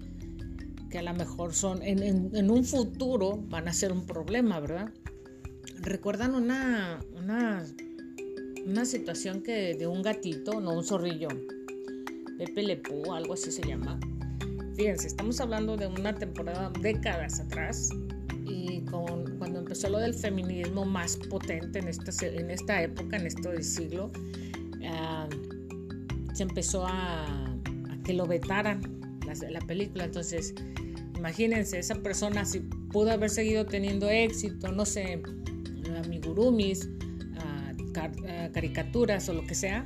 que 0.89 1.00
a 1.00 1.01
lo 1.01 1.13
mejor 1.13 1.53
son, 1.53 1.81
en, 1.81 2.01
en, 2.01 2.50
un 2.50 2.63
futuro 2.63 3.38
van 3.50 3.67
a 3.67 3.74
ser 3.74 3.91
un 3.91 4.05
problema, 4.05 4.60
¿verdad? 4.60 4.91
¿Recuerdan 5.81 6.34
una, 6.34 7.00
una, 7.15 7.65
una 8.66 8.86
situación 8.86 9.42
que 9.42 9.75
de 9.75 9.88
un 9.88 10.01
gatito, 10.01 10.60
no 10.60 10.74
un 10.74 10.84
zorrillo, 10.84 11.30
Pepe 12.38 12.63
Lepú, 12.63 13.13
algo 13.13 13.34
así 13.34 13.51
se 13.51 13.62
llama? 13.63 14.00
Fíjense, 14.75 15.08
estamos 15.08 15.39
hablando 15.42 15.75
de 15.75 15.88
una 15.88 16.16
temporada 16.16 16.72
décadas 16.82 17.39
atrás 17.39 17.89
y 18.46 18.82
cuando 18.82 19.60
empezó 19.60 19.89
lo 19.89 20.00
del 20.00 20.13
feminismo 20.13 20.86
más 20.86 21.18
potente 21.18 21.80
en 21.80 21.88
esta, 21.89 22.25
en 22.25 22.50
esta 22.50 22.82
época, 22.82 23.18
en 23.18 23.28
este 23.28 23.62
siglo, 23.62 24.12
ah, 24.86 25.28
se 26.34 26.44
empezó 26.44 26.86
a, 26.88 27.58
que 28.06 28.13
lo 28.13 28.25
vetaran 28.25 28.82
la, 29.25 29.34
la, 29.50 29.60
película. 29.60 30.06
Entonces, 30.06 30.54
imagínense, 31.18 31.78
esa 31.80 31.96
persona 31.96 32.46
si 32.46 32.62
pudo 32.92 33.12
haber 33.12 33.30
seguido 33.30 33.66
teniendo 33.66 34.10
éxito, 34.10 34.72
no 34.72 34.86
sé, 34.86 35.22
amigurumis, 36.06 36.89
caricaturas 38.53 39.27
o 39.29 39.34
lo 39.34 39.46
que 39.46 39.56
sea, 39.56 39.86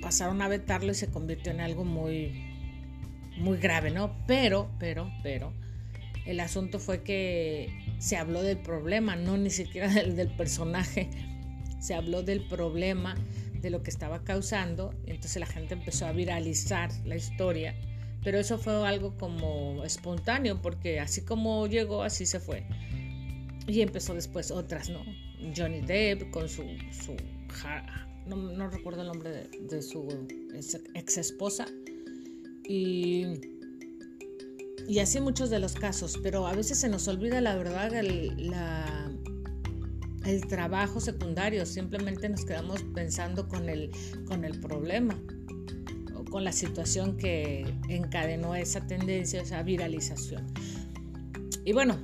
pasaron 0.00 0.42
a 0.42 0.48
vetarlo 0.48 0.92
y 0.92 0.94
se 0.94 1.08
convirtió 1.08 1.52
en 1.52 1.60
algo 1.60 1.84
muy, 1.84 2.44
muy 3.38 3.58
grave, 3.58 3.90
¿no? 3.90 4.16
Pero, 4.26 4.70
pero, 4.78 5.10
pero 5.22 5.52
el 6.26 6.40
asunto 6.40 6.78
fue 6.78 7.02
que 7.02 7.68
se 7.98 8.16
habló 8.16 8.42
del 8.42 8.58
problema, 8.58 9.16
no 9.16 9.36
ni 9.36 9.50
siquiera 9.50 9.88
del, 9.92 10.28
personaje, 10.28 11.10
se 11.80 11.94
habló 11.94 12.22
del 12.22 12.46
problema, 12.46 13.14
de 13.60 13.70
lo 13.70 13.82
que 13.82 13.90
estaba 13.90 14.24
causando, 14.24 14.94
entonces 15.06 15.36
la 15.36 15.46
gente 15.46 15.74
empezó 15.74 16.06
a 16.06 16.12
viralizar 16.12 16.90
la 17.04 17.16
historia, 17.16 17.74
pero 18.24 18.38
eso 18.38 18.58
fue 18.58 18.86
algo 18.88 19.16
como 19.18 19.84
espontáneo, 19.84 20.62
porque 20.62 20.98
así 20.98 21.22
como 21.22 21.66
llegó, 21.66 22.02
así 22.02 22.24
se 22.24 22.40
fue. 22.40 22.64
Y 23.66 23.82
empezó 23.82 24.14
después 24.14 24.50
otras, 24.50 24.88
¿no? 24.88 25.04
Johnny 25.56 25.80
Depp 25.80 26.30
con 26.30 26.48
su, 26.48 26.64
su 26.90 27.16
no, 28.26 28.68
recuerdo 28.68 29.02
el 29.02 29.08
nombre 29.08 29.48
de 29.68 29.82
su 29.82 30.06
ex 30.94 31.18
esposa, 31.18 31.66
y 32.64 33.40
y 34.90 34.98
así 34.98 35.20
muchos 35.20 35.50
de 35.50 35.60
los 35.60 35.74
casos, 35.74 36.18
pero 36.20 36.48
a 36.48 36.52
veces 36.52 36.80
se 36.80 36.88
nos 36.88 37.06
olvida 37.06 37.40
la 37.40 37.54
verdad 37.54 37.94
el, 37.94 38.52
el 40.24 40.46
trabajo 40.48 40.98
secundario, 40.98 41.64
simplemente 41.64 42.28
nos 42.28 42.44
quedamos 42.44 42.82
pensando 42.92 43.46
con 43.46 43.68
el, 43.68 43.92
con 44.26 44.44
el 44.44 44.58
problema 44.58 45.16
o 46.16 46.24
con 46.24 46.42
la 46.42 46.50
situación 46.50 47.16
que 47.16 47.72
encadenó 47.88 48.56
esa 48.56 48.84
tendencia, 48.86 49.42
esa 49.42 49.62
viralización. 49.62 50.46
Y 51.64 51.72
bueno, 51.72 51.96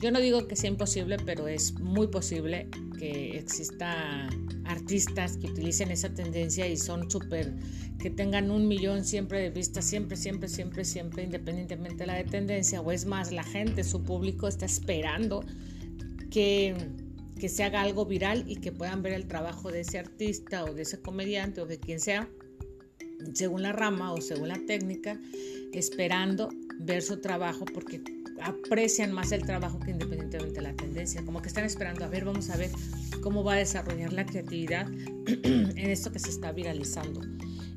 yo 0.00 0.10
no 0.10 0.20
digo 0.20 0.48
que 0.48 0.56
sea 0.56 0.70
imposible, 0.70 1.18
pero 1.24 1.46
es 1.46 1.78
muy 1.78 2.08
posible 2.08 2.68
que 2.98 3.36
exista 3.36 4.28
artistas 4.64 5.36
que 5.36 5.48
utilicen 5.48 5.90
esa 5.90 6.14
tendencia 6.14 6.66
y 6.66 6.78
son 6.78 7.10
súper, 7.10 7.52
que 7.98 8.08
tengan 8.08 8.50
un 8.50 8.66
millón 8.66 9.04
siempre 9.04 9.42
de 9.42 9.50
vistas, 9.50 9.84
siempre, 9.84 10.16
siempre, 10.16 10.48
siempre, 10.48 10.84
siempre, 10.86 11.22
independientemente 11.24 11.98
de 11.98 12.06
la 12.06 12.24
tendencia, 12.24 12.80
o 12.80 12.90
es 12.92 13.04
más, 13.04 13.30
la 13.30 13.44
gente, 13.44 13.84
su 13.84 14.02
público 14.02 14.48
está 14.48 14.64
esperando 14.64 15.44
que, 16.30 16.74
que 17.38 17.50
se 17.50 17.62
haga 17.62 17.82
algo 17.82 18.06
viral 18.06 18.44
y 18.46 18.56
que 18.56 18.72
puedan 18.72 19.02
ver 19.02 19.12
el 19.12 19.28
trabajo 19.28 19.70
de 19.70 19.80
ese 19.80 19.98
artista 19.98 20.64
o 20.64 20.72
de 20.72 20.82
ese 20.82 21.02
comediante 21.02 21.60
o 21.60 21.66
de 21.66 21.78
quien 21.78 22.00
sea, 22.00 22.26
según 23.34 23.62
la 23.62 23.72
rama 23.72 24.14
o 24.14 24.20
según 24.22 24.48
la 24.48 24.60
técnica, 24.66 25.20
esperando 25.74 26.48
ver 26.78 27.02
su 27.02 27.20
trabajo 27.20 27.66
porque 27.66 28.00
aprecian 28.42 29.12
más 29.12 29.32
el 29.32 29.44
trabajo 29.44 29.78
que 29.80 29.90
independientemente 29.90 30.56
de 30.56 30.62
la 30.62 30.74
tendencia, 30.74 31.22
como 31.24 31.42
que 31.42 31.48
están 31.48 31.64
esperando, 31.64 32.04
a 32.04 32.08
ver, 32.08 32.24
vamos 32.24 32.50
a 32.50 32.56
ver 32.56 32.70
cómo 33.22 33.44
va 33.44 33.54
a 33.54 33.56
desarrollar 33.56 34.12
la 34.12 34.26
creatividad 34.26 34.88
en 35.44 35.90
esto 35.90 36.10
que 36.12 36.18
se 36.18 36.30
está 36.30 36.52
viralizando. 36.52 37.20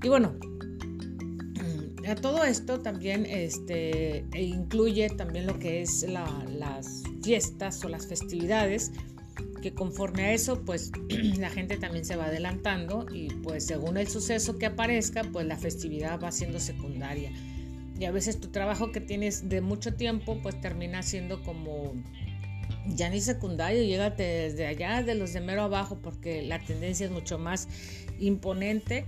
Y 0.01 0.09
bueno, 0.09 0.35
a 2.07 2.15
todo 2.15 2.43
esto 2.43 2.81
también 2.81 3.25
este, 3.25 4.25
e 4.33 4.43
incluye 4.43 5.09
también 5.09 5.47
lo 5.47 5.57
que 5.59 5.81
es 5.81 6.03
las 6.03 7.03
fiestas 7.21 7.83
o 7.85 7.89
las 7.89 8.07
festividades, 8.07 8.91
que 9.61 9.73
conforme 9.73 10.25
a 10.25 10.33
eso, 10.33 10.61
pues 10.65 10.91
la 11.39 11.49
gente 11.49 11.77
también 11.77 12.03
se 12.03 12.15
va 12.15 12.25
adelantando 12.25 13.05
y 13.11 13.29
pues 13.35 13.65
según 13.65 13.97
el 13.97 14.07
suceso 14.07 14.57
que 14.57 14.65
aparezca, 14.65 15.23
pues 15.31 15.45
la 15.45 15.57
festividad 15.57 16.19
va 16.21 16.31
siendo 16.31 16.59
secundaria 16.59 17.31
y 17.99 18.05
a 18.05 18.11
veces 18.11 18.39
tu 18.39 18.49
trabajo 18.49 18.91
que 18.91 19.01
tienes 19.01 19.49
de 19.49 19.61
mucho 19.61 19.93
tiempo 19.93 20.39
pues 20.41 20.59
termina 20.59 21.03
siendo 21.03 21.43
como 21.43 21.93
ya 22.87 23.09
ni 23.09 23.21
secundario, 23.21 23.83
llégate 23.83 24.23
desde 24.23 24.65
allá 24.65 25.03
de 25.03 25.15
los 25.15 25.33
de 25.33 25.41
mero 25.41 25.63
abajo 25.63 25.99
porque 26.01 26.41
la 26.41 26.59
tendencia 26.59 27.05
es 27.05 27.11
mucho 27.11 27.37
más 27.37 27.67
imponente 28.19 29.05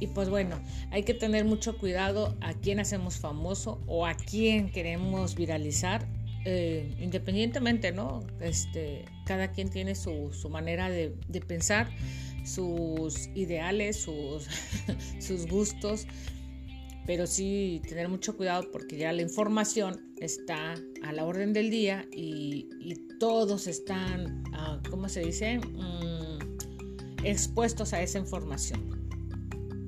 y 0.00 0.06
pues 0.06 0.30
bueno, 0.30 0.58
hay 0.90 1.02
que 1.02 1.12
tener 1.12 1.44
mucho 1.44 1.76
cuidado 1.76 2.34
a 2.40 2.54
quién 2.54 2.80
hacemos 2.80 3.18
famoso 3.18 3.82
o 3.86 4.06
a 4.06 4.14
quién 4.14 4.70
queremos 4.70 5.34
viralizar, 5.34 6.06
eh, 6.46 6.96
independientemente, 6.98 7.92
¿no? 7.92 8.24
Este, 8.40 9.04
cada 9.26 9.52
quien 9.52 9.68
tiene 9.68 9.94
su, 9.94 10.32
su 10.32 10.48
manera 10.48 10.88
de, 10.88 11.14
de, 11.28 11.40
pensar, 11.42 11.90
sus 12.44 13.28
ideales, 13.34 14.00
sus, 14.00 14.46
sus 15.20 15.46
gustos 15.46 16.06
pero 17.06 17.26
sí 17.26 17.80
tener 17.88 18.08
mucho 18.08 18.36
cuidado 18.36 18.70
porque 18.70 18.96
ya 18.96 19.12
la 19.12 19.22
información 19.22 20.12
está 20.18 20.74
a 21.02 21.12
la 21.12 21.24
orden 21.24 21.52
del 21.52 21.70
día 21.70 22.06
y, 22.12 22.68
todos 23.18 23.66
están, 23.66 24.44
uh, 24.54 24.88
¿cómo 24.88 25.10
se 25.10 25.20
dice?, 25.20 25.58
mm, 25.58 27.20
expuestos 27.22 27.92
a 27.92 28.00
esa 28.00 28.18
información. 28.18 28.98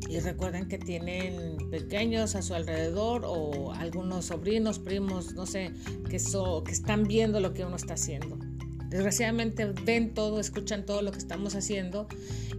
Y 0.06 0.20
recuerden 0.20 0.68
que 0.68 0.76
tienen 0.76 1.56
pequeños 1.70 2.34
a 2.34 2.42
su 2.42 2.52
alrededor 2.52 3.22
o 3.24 3.72
algunos 3.72 4.26
sobrinos, 4.26 4.78
primos, 4.78 5.32
no 5.32 5.46
sé, 5.46 5.72
que, 6.10 6.18
que 6.18 6.72
están 6.72 7.04
viendo 7.04 7.40
lo 7.40 7.54
que 7.54 7.64
uno 7.64 7.76
está 7.76 7.94
haciendo. 7.94 8.38
Desgraciadamente 8.92 9.72
ven 9.86 10.12
todo, 10.12 10.38
escuchan 10.38 10.84
todo 10.84 11.00
lo 11.00 11.12
que 11.12 11.18
estamos 11.18 11.54
haciendo 11.54 12.06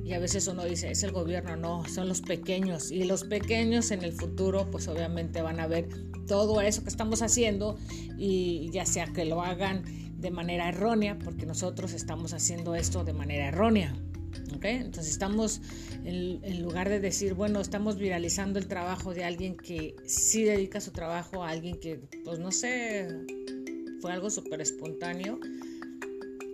y 0.03 0.13
a 0.13 0.19
veces 0.19 0.47
uno 0.47 0.65
dice, 0.65 0.89
es 0.89 1.03
el 1.03 1.11
gobierno, 1.11 1.55
no, 1.55 1.87
son 1.87 2.09
los 2.09 2.21
pequeños. 2.21 2.89
Y 2.91 3.03
los 3.03 3.23
pequeños 3.23 3.91
en 3.91 4.03
el 4.03 4.13
futuro 4.13 4.67
pues 4.71 4.87
obviamente 4.87 5.43
van 5.43 5.59
a 5.59 5.67
ver 5.67 5.87
todo 6.27 6.59
eso 6.59 6.81
que 6.81 6.89
estamos 6.89 7.21
haciendo 7.21 7.77
y 8.17 8.71
ya 8.71 8.87
sea 8.87 9.05
que 9.13 9.25
lo 9.25 9.43
hagan 9.43 9.83
de 10.17 10.31
manera 10.31 10.69
errónea, 10.69 11.19
porque 11.19 11.45
nosotros 11.45 11.93
estamos 11.93 12.33
haciendo 12.33 12.73
esto 12.73 13.03
de 13.03 13.13
manera 13.13 13.49
errónea. 13.49 13.95
¿okay? 14.55 14.77
Entonces 14.77 15.11
estamos, 15.11 15.61
en, 16.03 16.43
en, 16.43 16.63
lugar 16.63 16.89
de 16.89 16.99
decir, 16.99 17.35
bueno, 17.35 17.61
estamos 17.61 17.97
viralizando 17.97 18.57
el 18.57 18.67
trabajo 18.67 19.13
de 19.13 19.23
alguien 19.23 19.55
que 19.55 19.95
sí 20.07 20.43
dedica 20.43 20.81
su 20.81 20.89
trabajo 20.89 21.43
a 21.43 21.49
alguien 21.49 21.79
que, 21.79 21.99
pues 22.25 22.39
no 22.39 22.51
sé, 22.51 23.07
fue 24.01 24.11
algo 24.11 24.31
súper 24.31 24.61
espontáneo 24.61 25.39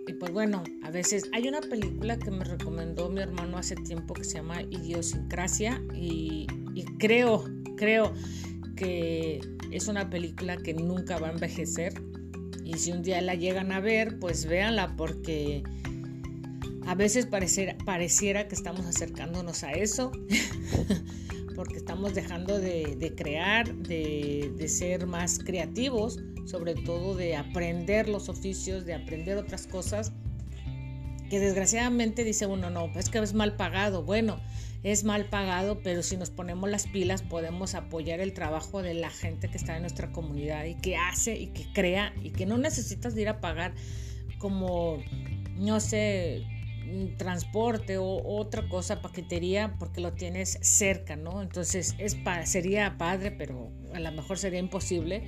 y 0.06 0.12
pues 0.14 0.32
bueno, 0.32 0.64
a 0.82 0.90
veces 0.90 1.28
hay 1.32 1.48
una 1.48 1.60
película 1.60 2.18
que 2.18 2.30
me 2.30 2.44
recomendó 2.44 3.08
mi 3.10 3.20
hermano 3.20 3.58
hace 3.58 3.76
tiempo 3.76 4.14
que 4.14 4.24
se 4.24 4.38
llama 4.38 4.62
Idiosincrasia 4.62 5.82
y, 5.94 6.46
creo, 6.98 7.44
creo 7.76 8.12
que 8.76 9.40
es 9.70 9.88
una 9.88 10.08
película 10.10 10.56
que 10.56 10.74
nunca 10.74 11.18
va 11.18 11.28
a 11.28 11.32
envejecer. 11.32 11.94
Y 12.64 12.74
si 12.74 12.92
un 12.92 13.02
día 13.02 13.20
la 13.20 13.34
llegan 13.34 13.72
a 13.72 13.80
ver, 13.80 14.18
pues 14.18 14.46
véanla 14.46 14.96
porque 14.96 15.62
a 16.86 16.94
veces 16.94 17.26
pareciera, 17.26 18.48
que 18.48 18.54
estamos 18.54 18.86
acercándonos 18.86 19.62
a 19.64 19.72
eso, 19.72 20.10
porque 21.54 21.76
estamos 21.76 22.14
dejando 22.14 22.58
de, 22.58 23.14
crear, 23.16 23.72
de, 23.74 24.66
ser 24.68 25.06
más 25.06 25.38
creativos, 25.38 26.18
sobre 26.50 26.74
todo 26.74 27.14
de 27.14 27.36
aprender 27.36 28.08
los 28.08 28.28
oficios, 28.28 28.84
de 28.84 28.94
aprender 28.94 29.38
otras 29.38 29.66
cosas, 29.66 30.12
que 31.30 31.38
desgraciadamente 31.38 32.24
dice 32.24 32.46
uno, 32.46 32.70
no, 32.70 32.90
es 32.96 33.08
que 33.08 33.18
es 33.18 33.34
mal 33.34 33.54
pagado. 33.54 34.02
Bueno, 34.02 34.40
es 34.82 35.04
mal 35.04 35.26
pagado, 35.26 35.80
pero 35.82 36.02
si 36.02 36.16
nos 36.16 36.30
ponemos 36.30 36.68
las 36.68 36.86
pilas 36.86 37.22
podemos 37.22 37.74
apoyar 37.74 38.20
el 38.20 38.32
trabajo 38.32 38.82
de 38.82 38.94
la 38.94 39.10
gente 39.10 39.48
que 39.48 39.56
está 39.56 39.76
en 39.76 39.82
nuestra 39.82 40.10
comunidad 40.10 40.64
y 40.64 40.74
que 40.74 40.96
hace 40.96 41.38
y 41.38 41.48
que 41.48 41.72
crea 41.72 42.12
y 42.22 42.30
que 42.30 42.46
no 42.46 42.58
necesitas 42.58 43.16
ir 43.16 43.28
a 43.28 43.40
pagar 43.40 43.74
como, 44.38 44.98
no 45.56 45.78
sé, 45.80 46.46
transporte 47.18 47.98
o 47.98 48.22
otra 48.24 48.68
cosa, 48.68 49.02
paquetería, 49.02 49.76
porque 49.78 50.00
lo 50.00 50.12
tienes 50.12 50.58
cerca, 50.62 51.14
¿no? 51.14 51.42
Entonces 51.42 51.94
es 51.98 52.16
sería 52.44 52.96
padre, 52.98 53.30
pero 53.30 53.70
a 53.94 54.00
lo 54.00 54.12
mejor 54.12 54.38
sería 54.38 54.58
imposible. 54.58 55.22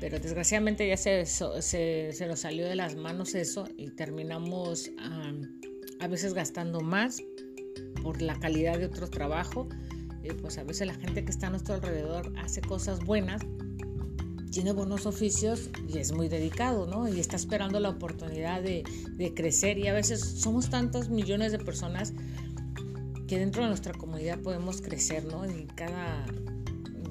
Pero 0.00 0.18
desgraciadamente 0.18 0.88
ya 0.88 0.96
se, 0.96 1.26
se, 1.26 2.12
se 2.12 2.26
nos 2.26 2.40
salió 2.40 2.66
de 2.66 2.74
las 2.74 2.96
manos 2.96 3.34
eso 3.34 3.68
y 3.76 3.90
terminamos 3.90 4.90
a 6.00 6.08
veces 6.08 6.32
gastando 6.34 6.80
más 6.80 7.22
por 8.02 8.22
la 8.22 8.38
calidad 8.38 8.78
de 8.78 8.86
otro 8.86 9.08
trabajo. 9.08 9.68
pues 10.40 10.58
a 10.58 10.64
veces 10.64 10.86
la 10.86 10.94
gente 10.94 11.24
que 11.24 11.30
está 11.30 11.48
a 11.48 11.50
nuestro 11.50 11.74
alrededor 11.74 12.32
hace 12.38 12.60
cosas 12.62 13.04
buenas, 13.04 13.42
tiene 14.50 14.72
buenos 14.72 15.06
oficios 15.06 15.70
y 15.88 15.98
es 15.98 16.12
muy 16.12 16.28
dedicado, 16.28 16.86
¿no? 16.86 17.08
Y 17.08 17.20
está 17.20 17.36
esperando 17.36 17.78
la 17.78 17.90
oportunidad 17.90 18.62
de, 18.62 18.82
de 19.12 19.34
crecer 19.34 19.78
y 19.78 19.86
a 19.86 19.92
veces 19.92 20.20
somos 20.20 20.70
tantos 20.70 21.08
millones 21.08 21.52
de 21.52 21.58
personas 21.58 22.14
que 23.28 23.38
dentro 23.38 23.62
de 23.62 23.68
nuestra 23.68 23.92
comunidad 23.92 24.40
podemos 24.40 24.82
crecer, 24.82 25.24
¿no? 25.24 25.44
En 25.44 25.68
cada, 25.68 26.26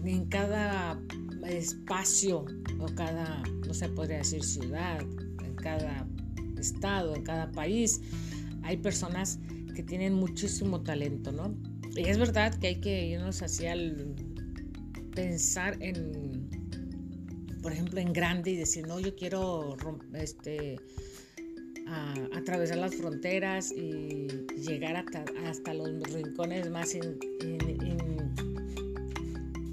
en 0.03 0.25
cada 0.25 1.00
espacio 1.49 2.45
o 2.79 2.85
cada, 2.95 3.43
no 3.67 3.73
se 3.73 3.89
podría 3.89 4.17
decir 4.17 4.43
ciudad, 4.43 5.01
en 5.01 5.55
cada 5.55 6.07
estado, 6.57 7.15
en 7.15 7.23
cada 7.23 7.51
país, 7.51 8.01
hay 8.63 8.77
personas 8.77 9.39
que 9.75 9.83
tienen 9.83 10.13
muchísimo 10.13 10.81
talento, 10.81 11.31
¿no? 11.31 11.55
Y 11.95 12.03
es 12.03 12.17
verdad 12.17 12.53
que 12.59 12.67
hay 12.67 12.81
que 12.81 13.07
irnos 13.07 13.41
hacia 13.41 13.73
el 13.73 14.15
pensar 15.15 15.77
en, 15.81 16.49
por 17.61 17.71
ejemplo, 17.71 17.99
en 17.99 18.13
grande 18.13 18.51
y 18.51 18.57
decir, 18.57 18.87
no, 18.87 18.99
yo 18.99 19.15
quiero 19.15 19.75
este, 20.13 20.77
atravesar 22.33 22.77
las 22.77 22.95
fronteras 22.95 23.71
y 23.71 24.27
llegar 24.57 25.05
hasta, 25.45 25.73
los 25.73 25.89
rincones 26.13 26.69
más 26.69 26.95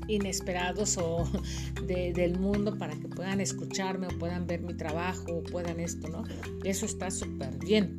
inesperados 0.08 0.98
o 0.98 1.24
del 1.86 2.38
mundo 2.38 2.76
para 2.76 2.94
que 2.96 3.08
puedan 3.08 3.40
escucharme 3.40 4.06
o 4.06 4.18
puedan 4.18 4.46
ver 4.46 4.62
mi 4.62 4.74
trabajo 4.74 5.24
o 5.28 5.42
puedan 5.42 5.80
esto, 5.80 6.08
¿no? 6.08 6.24
Eso 6.64 6.86
está 6.86 7.10
súper 7.10 7.58
bien. 7.58 7.98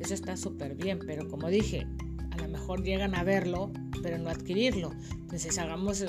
Eso 0.00 0.14
está 0.14 0.36
súper 0.36 0.74
bien, 0.74 0.98
pero 1.06 1.28
como 1.28 1.48
dije, 1.48 1.86
a 2.30 2.36
lo 2.38 2.48
mejor 2.48 2.82
llegan 2.82 3.14
a 3.14 3.22
verlo, 3.22 3.72
pero 4.02 4.18
no 4.18 4.30
adquirirlo. 4.30 4.92
Entonces 5.12 5.56
hagamos 5.58 6.04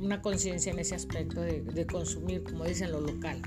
una 0.00 0.20
conciencia 0.20 0.72
en 0.72 0.78
ese 0.78 0.94
aspecto 0.94 1.40
de, 1.40 1.86
consumir, 1.86 2.42
como 2.42 2.64
dicen, 2.64 2.90
lo 2.90 3.00
local. 3.00 3.40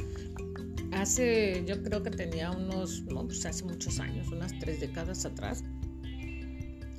Hace, 0.93 1.63
yo 1.67 1.81
creo 1.81 2.03
que 2.03 2.11
tenía 2.11 2.51
unos, 2.51 3.03
no, 3.03 3.25
pues 3.25 3.45
hace 3.45 3.65
muchos 3.65 3.99
años, 3.99 4.27
unas 4.31 4.57
tres 4.59 4.79
décadas 4.79 5.25
atrás, 5.25 5.63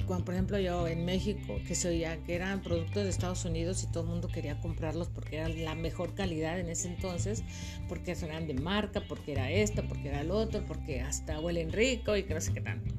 cuando 0.04 0.24
por 0.24 0.34
ejemplo 0.34 0.58
yo 0.58 0.86
en 0.86 1.04
México, 1.04 1.58
que 1.66 1.74
se 1.74 1.88
oía 1.88 2.22
que 2.24 2.34
eran 2.34 2.62
productos 2.62 3.04
de 3.04 3.10
Estados 3.10 3.44
Unidos 3.44 3.82
y 3.82 3.92
todo 3.92 4.04
el 4.04 4.10
mundo 4.10 4.28
quería 4.28 4.60
comprarlos 4.60 5.08
porque 5.08 5.36
eran 5.36 5.64
la 5.64 5.74
mejor 5.74 6.14
calidad 6.14 6.58
en 6.58 6.68
ese 6.68 6.88
entonces, 6.88 7.42
porque 7.88 8.12
eran 8.12 8.46
de 8.46 8.54
marca, 8.54 9.02
porque 9.08 9.32
era 9.32 9.50
esto, 9.50 9.82
porque 9.88 10.08
era 10.08 10.20
el 10.20 10.30
otro, 10.30 10.64
porque 10.66 11.00
hasta 11.00 11.40
huelen 11.40 11.72
rico 11.72 12.16
y 12.16 12.24
que 12.24 12.34
no 12.34 12.40
sé 12.40 12.52
qué 12.52 12.60
tanto. 12.60 12.94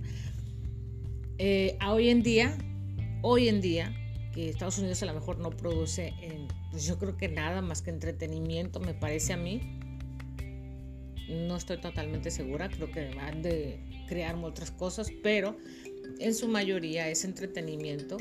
Eh, 1.38 1.76
a 1.80 1.94
hoy 1.94 2.10
en 2.10 2.24
día, 2.24 2.58
hoy 3.22 3.50
en 3.50 3.62
día, 3.62 3.94
que 4.34 4.50
Estados 4.50 4.78
Unidos 4.80 5.02
a 5.04 5.06
lo 5.06 5.14
mejor 5.14 5.40
no 5.40 5.50
produce, 5.50 6.14
pues 6.72 6.86
yo 6.86 6.98
creo 6.98 7.18
que 7.18 7.30
nada 7.30 7.62
más 7.62 7.82
que 7.82 7.90
entretenimiento, 7.90 8.80
me 8.80 8.94
parece 8.94 9.34
a 9.34 9.38
mí. 9.38 9.62
No 11.30 11.56
estoy 11.56 11.80
totalmente 11.80 12.30
segura, 12.30 12.70
creo 12.70 12.92
que 12.92 13.16
van 13.16 13.42
de 13.42 13.80
crear 14.08 14.36
otras 14.36 14.72
cosas, 14.72 15.10
pero 15.24 15.58
en 16.20 16.34
su 16.34 16.48
mayoría 16.48 17.10
es 17.10 17.26
entretenimiento 17.26 18.18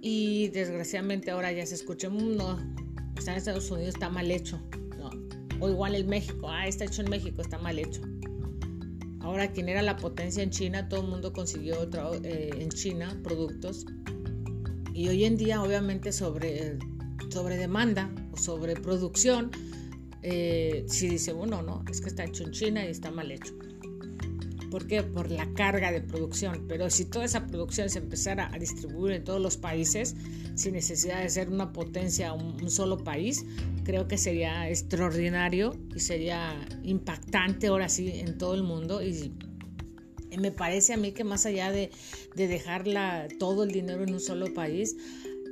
y 0.00 0.48
desgraciadamente 0.48 1.30
ahora 1.30 1.52
ya 1.52 1.64
se 1.64 1.74
escucha, 1.74 2.10
mm, 2.10 2.36
no, 2.36 2.58
está 3.16 3.32
en 3.32 3.38
Estados 3.38 3.70
Unidos, 3.70 3.94
está 3.94 4.10
mal 4.10 4.30
hecho, 4.30 4.60
¿no? 4.98 5.10
O 5.60 5.70
igual 5.70 5.94
en 5.94 6.08
México, 6.08 6.48
ah, 6.50 6.66
está 6.66 6.84
hecho 6.84 7.02
en 7.02 7.10
México, 7.10 7.40
está 7.40 7.58
mal 7.58 7.78
hecho. 7.78 8.02
Ahora, 9.20 9.50
quien 9.50 9.70
era 9.70 9.80
la 9.80 9.96
potencia 9.96 10.42
en 10.42 10.50
China, 10.50 10.86
todo 10.90 11.00
el 11.00 11.08
mundo 11.08 11.32
consiguió 11.32 11.88
eh, 12.24 12.50
en 12.58 12.68
China 12.68 13.18
productos. 13.24 13.86
Y 14.92 15.08
hoy 15.08 15.24
en 15.24 15.36
día, 15.38 15.62
obviamente, 15.62 16.12
sobre, 16.12 16.78
sobre 17.30 17.56
demanda 17.56 18.14
o 18.32 18.36
sobre 18.36 18.74
producción, 18.74 19.50
eh, 20.22 20.84
si 20.88 21.08
dice, 21.08 21.32
bueno, 21.32 21.62
no, 21.62 21.82
es 21.90 22.02
que 22.02 22.08
está 22.08 22.24
hecho 22.24 22.44
en 22.44 22.50
China 22.50 22.84
y 22.84 22.90
está 22.90 23.10
mal 23.10 23.30
hecho. 23.30 23.54
¿Por 24.74 24.88
qué? 24.88 25.04
Por 25.04 25.30
la 25.30 25.46
carga 25.54 25.92
de 25.92 26.00
producción. 26.00 26.64
Pero 26.66 26.90
si 26.90 27.04
toda 27.04 27.26
esa 27.26 27.46
producción 27.46 27.88
se 27.88 28.00
empezara 28.00 28.50
a 28.52 28.58
distribuir 28.58 29.14
en 29.14 29.22
todos 29.22 29.40
los 29.40 29.56
países, 29.56 30.16
sin 30.56 30.72
necesidad 30.72 31.22
de 31.22 31.30
ser 31.30 31.48
una 31.48 31.72
potencia, 31.72 32.32
un, 32.32 32.60
un 32.60 32.70
solo 32.72 32.98
país, 33.04 33.46
creo 33.84 34.08
que 34.08 34.18
sería 34.18 34.68
extraordinario 34.68 35.78
y 35.94 36.00
sería 36.00 36.56
impactante 36.82 37.68
ahora 37.68 37.88
sí 37.88 38.10
en 38.14 38.36
todo 38.36 38.54
el 38.54 38.64
mundo. 38.64 39.00
Y, 39.00 39.32
me 40.40 40.50
parece 40.50 40.92
a 40.92 40.96
mí 40.96 41.12
que 41.12 41.22
más 41.22 41.46
allá 41.46 41.70
de, 41.70 41.92
de 42.34 42.48
dejar 42.48 42.82
todo 43.38 43.62
el 43.62 43.70
dinero 43.70 44.02
en 44.02 44.12
un 44.12 44.20
solo 44.20 44.52
país, 44.54 44.96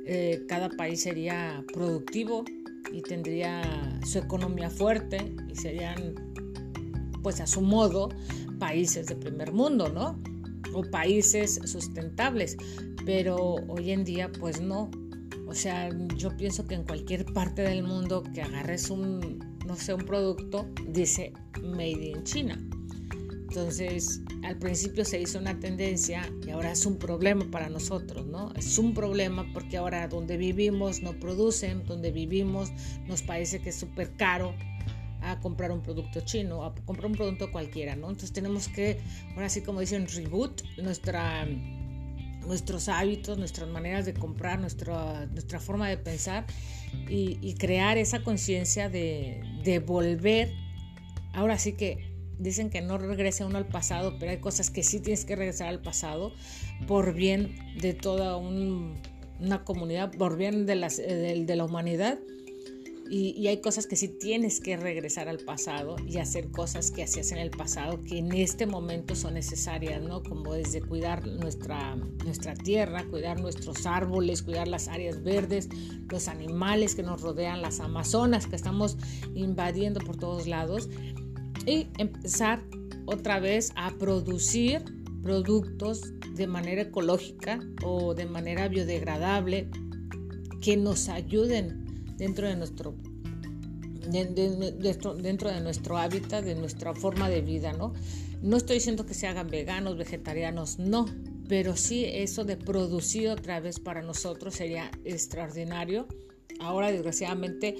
eh, 0.05 0.43
cada 0.49 0.67
país 0.67 1.01
sería 1.01 1.63
productivo 1.71 2.43
y 2.91 3.01
tendría 3.01 3.61
su 4.05 4.17
economía 4.17 4.69
fuerte 4.69 5.33
y 5.49 5.55
serían 5.55 6.13
pues 7.23 7.41
a 7.41 7.47
su 7.47 7.61
modo 7.61 8.09
países 8.59 9.07
de 9.07 9.15
primer 9.15 9.51
mundo, 9.51 9.89
¿no? 9.89 10.19
O 10.73 10.83
países 10.83 11.59
sustentables. 11.65 12.57
Pero 13.05 13.55
hoy 13.67 13.91
en 13.91 14.03
día, 14.03 14.31
pues 14.39 14.61
no. 14.61 14.91
O 15.47 15.55
sea, 15.55 15.89
yo 16.17 16.35
pienso 16.37 16.67
que 16.67 16.75
en 16.75 16.83
cualquier 16.83 17.25
parte 17.33 17.63
del 17.63 17.83
mundo 17.83 18.23
que 18.33 18.41
agarres 18.41 18.89
un, 18.89 19.39
no 19.65 19.75
sé, 19.75 19.93
un 19.93 20.05
producto, 20.05 20.67
dice 20.87 21.33
Made 21.61 22.11
in 22.11 22.23
China. 22.23 22.57
Entonces, 23.55 24.21
al 24.43 24.57
principio 24.57 25.05
se 25.05 25.21
hizo 25.21 25.37
una 25.37 25.59
tendencia 25.59 26.27
y 26.43 26.49
ahora 26.49 26.71
es 26.71 26.87
un 26.87 26.97
problema 26.97 27.45
para 27.51 27.69
nosotros, 27.69 28.25
¿no? 28.25 28.51
Es 28.55 28.79
un 28.79 28.95
problema 28.95 29.45
porque 29.53 29.77
ahora 29.77 30.07
donde 30.07 30.37
vivimos 30.37 31.03
no 31.03 31.13
producen, 31.19 31.83
donde 31.83 32.11
vivimos 32.11 32.71
nos 33.07 33.21
parece 33.21 33.61
que 33.61 33.69
es 33.69 33.75
súper 33.75 34.15
caro 34.15 34.55
a 35.23 35.39
comprar 35.39 35.71
un 35.71 35.81
producto 35.81 36.21
chino, 36.21 36.63
a 36.63 36.75
comprar 36.75 37.07
un 37.07 37.13
producto 37.13 37.51
cualquiera, 37.51 37.95
¿no? 37.95 38.09
Entonces 38.09 38.33
tenemos 38.33 38.67
que, 38.67 38.99
ahora 39.35 39.49
sí 39.49 39.61
como 39.61 39.79
dicen, 39.79 40.07
reboot 40.07 40.61
nuestra, 40.77 41.45
nuestros 42.45 42.89
hábitos, 42.89 43.37
nuestras 43.37 43.69
maneras 43.69 44.05
de 44.05 44.13
comprar, 44.13 44.59
nuestra, 44.59 45.25
nuestra 45.27 45.59
forma 45.59 45.87
de 45.89 45.97
pensar 45.97 46.45
y, 47.09 47.55
crear 47.55 47.97
esa 47.97 48.23
conciencia 48.23 48.89
de, 48.89 49.41
de 49.63 49.79
volver. 49.79 50.51
Ahora 51.33 51.57
sí 51.57 51.73
que 51.73 52.13
dicen 52.37 52.69
que 52.69 52.81
no 52.81 52.97
regrese 52.97 53.45
uno 53.45 53.57
al 53.57 53.67
pasado, 53.67 54.17
pero 54.19 54.31
hay 54.31 54.39
cosas 54.39 54.69
que 54.69 54.83
sí 54.83 54.99
tienes 54.99 55.25
que 55.25 55.35
regresar 55.35 55.69
al 55.69 55.81
pasado 55.81 56.33
por 56.87 57.13
bien 57.13 57.55
de 57.79 57.93
toda 57.93 58.37
una 58.37 59.63
comunidad, 59.63 60.11
por 60.11 60.37
bien 60.37 60.65
de, 60.65 60.75
las, 60.75 60.97
de, 60.97 61.45
de 61.45 61.55
la 61.55 61.63
humanidad 61.63 62.19
y, 63.09 63.47
hay 63.47 63.61
cosas 63.61 63.85
que 63.85 63.95
sí 63.95 64.07
tienes 64.07 64.59
que 64.59 64.77
regresar 64.77 65.27
al 65.27 65.39
pasado 65.39 65.95
y 66.07 66.17
hacer 66.17 66.49
cosas 66.49 66.91
que 66.91 67.03
hacías 67.03 67.31
en 67.31 67.37
el 67.37 67.51
pasado 67.51 68.01
que 68.01 68.17
en 68.17 68.31
este 68.33 68.65
momento 68.65 69.15
son 69.15 69.35
necesarias, 69.35 70.01
¿no? 70.01 70.23
Como 70.23 70.53
desde 70.53 70.81
cuidar 70.81 71.27
nuestra, 71.27 71.95
nuestra 71.95 72.53
tierra, 72.55 73.05
cuidar 73.09 73.39
nuestros 73.39 73.85
árboles, 73.85 74.41
cuidar 74.41 74.67
las 74.67 74.87
áreas 74.87 75.21
verdes, 75.21 75.69
los 76.09 76.27
animales 76.27 76.95
que 76.95 77.03
nos 77.03 77.21
rodean, 77.21 77.61
las 77.61 77.79
amazonas 77.79 78.47
que 78.47 78.55
estamos 78.55 78.97
invadiendo 79.35 79.99
por 79.99 80.17
todos 80.17 80.47
lados 80.47 80.89
y 81.65 81.87
empezar 81.97 82.63
otra 83.05 83.39
vez 83.39 83.73
a 83.75 83.91
producir 83.97 84.83
productos 85.21 86.13
de 86.35 86.47
manera 86.47 86.83
ecológica 86.83 87.59
o 87.83 88.13
de 88.13 88.25
manera 88.25 88.67
biodegradable 88.67 89.69
que 90.61 90.77
nos 90.77 91.09
ayuden 91.09 91.82
dentro 92.23 92.47
de 92.47 92.55
nuestro 92.55 92.95
dentro 95.21 95.49
de 95.51 95.61
nuestro 95.61 95.97
hábitat, 95.97 96.43
de 96.43 96.55
nuestra 96.55 96.93
forma 96.93 97.29
de 97.29 97.41
vida, 97.41 97.73
¿no? 97.73 97.93
No 98.41 98.57
estoy 98.57 98.75
diciendo 98.75 99.05
que 99.05 99.13
se 99.13 99.27
hagan 99.27 99.49
veganos, 99.49 99.97
vegetarianos, 99.97 100.79
no, 100.79 101.05
pero 101.47 101.75
sí 101.75 102.05
eso 102.05 102.43
de 102.45 102.55
producir 102.57 103.29
otra 103.29 103.59
vez 103.59 103.79
para 103.79 104.01
nosotros 104.01 104.55
sería 104.55 104.89
extraordinario. 105.03 106.07
Ahora, 106.59 106.91
desgraciadamente, 106.91 107.75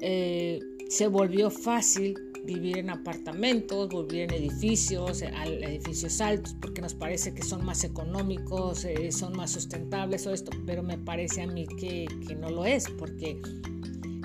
eh, 0.00 0.60
se 0.88 1.06
volvió 1.06 1.50
fácil 1.50 2.29
vivir 2.44 2.78
en 2.78 2.90
apartamentos, 2.90 3.88
vivir 3.88 4.22
en 4.22 4.32
edificios, 4.32 5.22
edificios 5.22 6.20
altos, 6.20 6.56
porque 6.60 6.80
nos 6.80 6.94
parece 6.94 7.34
que 7.34 7.42
son 7.42 7.64
más 7.64 7.84
económicos, 7.84 8.84
eh, 8.84 9.12
son 9.12 9.36
más 9.36 9.50
sustentables 9.52 10.26
o 10.26 10.32
esto, 10.32 10.50
pero 10.66 10.82
me 10.82 10.98
parece 10.98 11.42
a 11.42 11.46
mí 11.46 11.66
que, 11.66 12.06
que 12.26 12.34
no 12.34 12.50
lo 12.50 12.64
es, 12.64 12.88
porque 12.98 13.40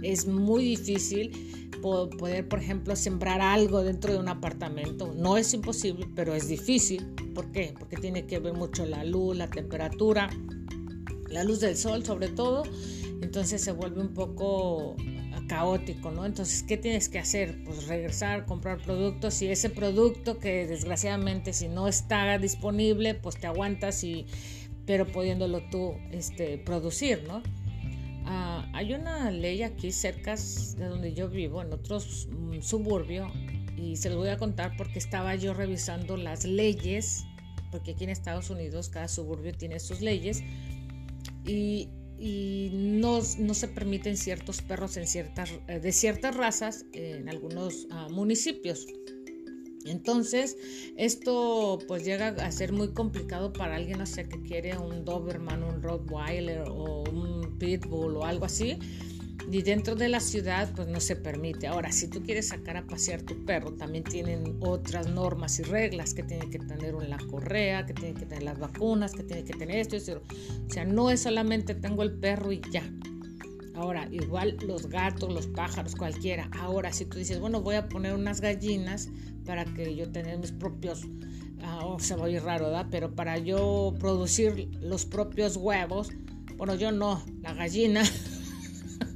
es 0.02 0.28
muy 0.28 0.64
difícil 0.64 1.32
poder, 1.82 2.48
por 2.48 2.60
ejemplo, 2.60 2.96
sembrar 2.96 3.42
algo 3.42 3.84
dentro 3.84 4.12
de 4.12 4.20
un 4.20 4.28
apartamento. 4.28 5.14
No 5.16 5.38
es 5.38 5.54
imposible, 5.54 6.08
pero 6.16 6.34
es 6.34 6.48
difícil. 6.48 7.06
¿Por 7.34 7.52
qué? 7.52 7.76
Porque 7.78 7.96
tiene 7.98 8.26
que 8.26 8.40
ver 8.40 8.54
mucho 8.54 8.86
la 8.86 9.04
luz, 9.04 9.38
la 9.38 9.48
temperatura, 9.48 10.30
la 11.30 11.44
luz 11.44 11.60
del 11.60 11.78
sol 11.78 12.04
sobre 12.04 12.30
todo. 12.30 12.64
Entonces 13.22 13.62
se 13.62 13.72
vuelve 13.72 14.02
un 14.02 14.14
poco 14.14 14.96
caótico, 15.48 16.12
¿no? 16.12 16.26
Entonces, 16.26 16.64
¿qué 16.64 16.78
tienes 16.78 17.10
que 17.10 17.20
hacer? 17.20 17.64
Pues 17.64 17.88
regresar, 17.88 18.46
comprar 18.46 18.80
productos 18.80 19.42
y 19.42 19.48
ese 19.48 19.70
producto 19.70 20.40
que 20.40 20.68
desgraciadamente 20.68 21.54
si 21.54 21.68
no 21.68 21.88
está 21.88 22.38
disponible, 22.38 23.14
pues 23.14 23.38
te 23.38 23.48
aguantas 23.48 24.04
y 24.04 24.26
pero 24.86 25.08
pudiéndolo 25.08 25.62
tú 25.70 25.96
este, 26.12 26.58
producir, 26.58 27.24
¿no? 27.28 27.42
Ah, 28.26 28.68
hay 28.74 28.94
una 28.94 29.32
ley 29.32 29.64
aquí 29.64 29.92
cerca 29.92 30.36
de 30.36 30.86
donde 30.86 31.14
yo 31.14 31.30
vivo, 31.30 31.62
en 31.62 31.74
otro 31.74 32.00
suburbio, 32.00 33.32
y 33.78 33.98
se 33.98 34.10
los 34.10 34.18
voy 34.18 34.30
a 34.30 34.38
contar 34.38 34.76
porque 34.78 35.00
estaba 35.00 35.36
yo 35.36 35.54
revisando 35.54 36.18
las 36.18 36.46
leyes, 36.46 37.26
porque 37.72 37.92
aquí 37.92 38.04
en 38.04 38.10
Estados 38.10 38.50
Unidos 38.50 38.90
cada 38.90 39.08
suburbio 39.08 39.54
tiene 39.54 39.80
sus 39.80 40.02
leyes, 40.02 40.44
y, 41.46 41.90
no, 42.20 43.22
se 43.22 43.68
permiten 43.68 44.18
ciertos 44.18 44.62
perros 44.62 44.98
en 44.98 45.08
ciertas, 45.08 45.52
eh, 45.68 45.80
de 45.80 45.92
ciertas 45.92 46.36
razas 46.36 46.86
en 46.94 47.30
algunos 47.30 47.88
ah, 47.92 48.08
municipios. 48.10 48.88
Entonces, 49.86 50.58
esto 50.98 51.78
pues 51.88 52.04
llega 52.04 52.30
a 52.30 52.52
ser 52.52 52.72
muy 52.72 52.92
complicado 52.94 53.54
para 53.54 53.76
alguien, 53.76 54.00
no 54.00 54.06
sé, 54.08 54.28
que 54.28 54.42
quiere 54.42 54.76
un 54.78 55.06
Doberman, 55.06 55.64
un 55.64 55.82
Rottweiler 55.82 56.64
o 56.68 57.04
un 57.04 57.58
Pitbull 57.60 58.18
o 58.18 58.26
algo 58.26 58.46
así. 58.46 58.80
Y 59.52 59.62
dentro 59.62 59.96
de 59.96 60.10
la 60.10 60.20
ciudad 60.20 60.72
pues 60.76 60.88
no 60.88 61.00
se 61.00 61.16
permite. 61.16 61.68
Ahora, 61.68 61.92
si 61.92 62.08
tú 62.08 62.24
quieres 62.24 62.50
sacar 62.50 62.78
a 62.78 62.88
pasear 62.88 63.22
tu 63.22 63.46
perro, 63.46 63.74
también 63.74 64.04
tienen 64.04 64.58
otras 64.62 65.08
normas 65.08 65.60
y 65.60 65.64
reglas 65.64 66.14
que 66.14 66.24
tiene 66.24 66.50
que 66.50 66.60
tener 66.60 66.94
la 66.94 67.18
correa, 67.18 67.86
que 67.86 67.94
tiene 67.94 68.14
que 68.14 68.26
tener 68.26 68.44
las 68.44 68.60
vacunas, 68.60 69.14
que 69.14 69.24
tiene 69.24 69.44
que 69.44 69.54
tener 69.54 69.78
esto, 69.78 69.96
esto. 69.96 70.22
O 70.68 70.74
sea, 70.74 70.86
no 70.86 71.10
es 71.10 71.22
solamente 71.22 71.76
tengo 71.76 72.04
el 72.04 72.14
perro 72.14 72.52
y 72.52 72.62
ya. 72.72 72.84
Ahora, 73.76 74.08
igual 74.12 74.58
los 74.66 74.88
gatos, 74.88 75.34
los 75.34 75.48
pájaros, 75.48 75.96
cualquiera. 75.96 76.50
Ahora, 76.60 76.94
si 76.94 77.06
tú 77.06 77.18
dices, 77.18 77.40
bueno, 77.40 77.62
voy 77.62 77.76
a 77.76 77.90
poner 77.90 78.14
unas 78.14 78.40
gallinas, 78.40 79.10
para 79.46 79.66
que 79.66 79.96
yo 79.96 80.12
tenga 80.12 80.36
mis 80.38 80.52
propios, 80.52 81.04
uh, 81.06 82.00
se 82.00 82.16
va 82.16 82.26
a 82.26 82.40
raro, 82.40 82.66
¿verdad? 82.66 82.88
Pero 82.90 83.16
para 83.16 83.38
yo 83.38 83.94
producir 84.00 84.70
los 84.82 85.06
propios 85.06 85.56
huevos, 85.56 86.10
bueno, 86.58 86.76
yo 86.76 86.92
no, 86.92 87.24
la 87.42 87.54
gallina, 87.54 88.04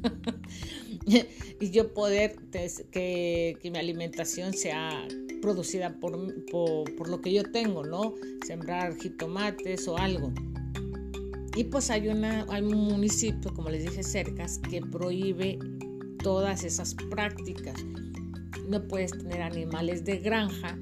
y 1.60 1.70
yo 1.72 1.94
poder 1.94 2.36
que, 2.52 3.58
que, 3.62 3.72
mi 3.72 3.78
alimentación 3.78 4.54
sea 4.54 5.08
producida 5.42 6.00
por, 6.00 6.18
por, 6.52 7.10
lo 7.10 7.22
que 7.22 7.34
yo 7.34 7.44
tengo, 7.44 7.84
¿no? 7.84 8.14
Sembrar 8.46 8.96
jitomates 8.96 9.88
o 9.88 9.98
algo. 9.98 10.34
Y 11.56 11.64
pues 11.66 11.90
hay, 11.90 12.08
una, 12.08 12.46
hay 12.50 12.64
un 12.64 12.86
municipio, 12.86 13.54
como 13.54 13.70
les 13.70 13.84
dije, 13.84 14.04
cercas, 14.04 14.60
que 14.70 14.82
prohíbe 14.82 15.60
todas 16.22 16.64
esas 16.64 16.94
prácticas 17.10 17.76
no 18.70 18.88
puedes 18.88 19.12
tener 19.12 19.42
animales 19.42 20.06
de 20.06 20.20
granja, 20.20 20.78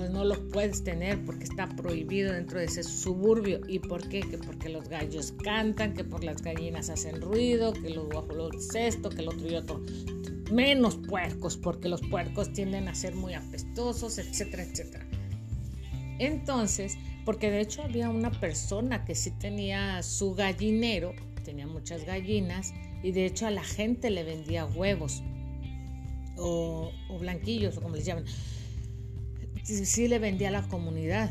pues 0.00 0.12
no 0.12 0.24
los 0.24 0.38
puedes 0.38 0.82
tener 0.82 1.22
porque 1.26 1.44
está 1.44 1.68
prohibido 1.68 2.32
dentro 2.32 2.58
de 2.58 2.64
ese 2.64 2.82
suburbio. 2.82 3.60
¿Y 3.68 3.80
por 3.80 4.08
qué? 4.08 4.20
Que 4.20 4.38
porque 4.38 4.70
los 4.70 4.88
gallos 4.88 5.34
cantan, 5.44 5.92
que 5.92 6.04
por 6.04 6.24
las 6.24 6.40
gallinas 6.40 6.88
hacen 6.88 7.20
ruido, 7.20 7.74
que 7.74 7.90
los 7.90 8.06
guajolotes 8.06 8.74
esto, 8.74 9.10
que 9.10 9.20
el 9.20 9.28
otro 9.28 9.46
y 9.46 9.56
otro. 9.56 9.82
Menos 10.50 10.96
puercos, 10.96 11.58
porque 11.58 11.90
los 11.90 12.00
puercos 12.00 12.50
tienden 12.54 12.88
a 12.88 12.94
ser 12.94 13.14
muy 13.14 13.34
apestosos, 13.34 14.16
etcétera, 14.16 14.62
etcétera. 14.62 15.06
Entonces, 16.18 16.96
porque 17.26 17.50
de 17.50 17.60
hecho 17.60 17.82
había 17.82 18.08
una 18.08 18.30
persona 18.30 19.04
que 19.04 19.14
sí 19.14 19.32
tenía 19.32 20.02
su 20.02 20.34
gallinero, 20.34 21.12
tenía 21.44 21.66
muchas 21.66 22.06
gallinas, 22.06 22.72
y 23.02 23.12
de 23.12 23.26
hecho 23.26 23.46
a 23.46 23.50
la 23.50 23.64
gente 23.64 24.08
le 24.08 24.24
vendía 24.24 24.64
huevos 24.64 25.22
o, 26.38 26.90
blanquillos, 27.18 27.76
o 27.76 27.82
como 27.82 27.96
les 27.96 28.06
llaman, 28.06 28.24
sí, 29.70 30.08
le 30.08 30.18
vendía 30.18 30.48
a 30.48 30.52
la 30.52 30.62
comunidad. 30.62 31.30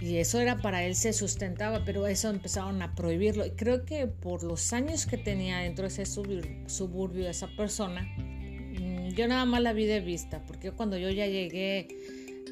Y 0.00 0.16
eso 0.16 0.40
era 0.40 0.56
para 0.56 0.82
él, 0.84 0.96
se 0.96 1.12
sustentaba, 1.12 1.84
pero 1.84 2.08
eso 2.08 2.28
empezaron 2.28 2.82
a 2.82 2.94
prohibirlo. 2.94 3.46
Y 3.46 3.50
creo 3.50 3.84
que 3.84 4.08
por 4.08 4.42
los 4.42 4.72
años 4.72 5.06
que 5.06 5.16
tenía 5.16 5.58
dentro 5.58 5.82
de 5.82 5.88
ese 5.88 6.06
suburbio 6.06 7.28
esa 7.28 7.46
persona, 7.56 8.02
mm, 8.18 9.10
yo 9.10 9.28
nada 9.28 9.44
más 9.44 9.62
la 9.62 9.72
vi 9.72 9.86
de 9.86 10.00
vista, 10.00 10.42
porque 10.44 10.72
cuando 10.72 10.98
yo 10.98 11.08
ya 11.10 11.26
llegué 11.26 11.86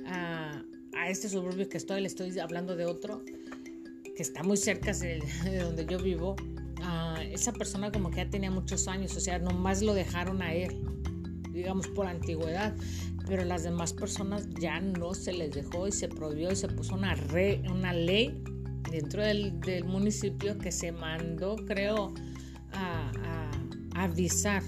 a, 0.06 0.62
este 1.08 1.28
suburbio 1.28 1.68
que 1.68 1.78
estoy, 1.78 2.02
le 2.02 2.06
estoy 2.06 2.38
hablando 2.38 2.76
de 2.76 2.84
otro, 2.84 3.24
que 3.24 4.22
está 4.22 4.44
muy 4.44 4.56
cerca 4.56 4.92
de, 4.92 5.20
donde 5.60 5.86
yo 5.86 5.98
vivo, 5.98 6.36
esa 7.32 7.52
persona 7.52 7.90
como 7.90 8.10
que 8.10 8.18
ya 8.18 8.30
tenía 8.30 8.50
muchos 8.50 8.86
años, 8.86 9.16
o 9.16 9.20
sea, 9.20 9.38
nomás 9.38 9.82
lo 9.82 9.92
dejaron 9.92 10.40
a 10.40 10.54
él 10.54 10.80
digamos, 11.52 11.88
por 11.88 12.06
antigüedad, 12.06 12.74
pero 13.26 13.44
las 13.44 13.62
demás 13.62 13.92
personas 13.92 14.48
ya 14.60 14.80
no 14.80 15.14
se 15.14 15.32
les 15.32 15.52
dejó 15.52 15.86
y 15.86 15.92
se 15.92 16.08
prohibió 16.08 16.50
y 16.50 16.56
se 16.56 16.68
puso 16.68 16.94
una, 16.94 17.16
una 17.70 17.92
ley 17.92 18.42
dentro 18.90 19.22
del, 19.22 19.84
municipio 19.84 20.58
que 20.58 20.72
se 20.72 20.92
mandó, 20.92 21.56
creo, 21.66 22.12
a, 22.72 23.12
avisar 23.94 24.62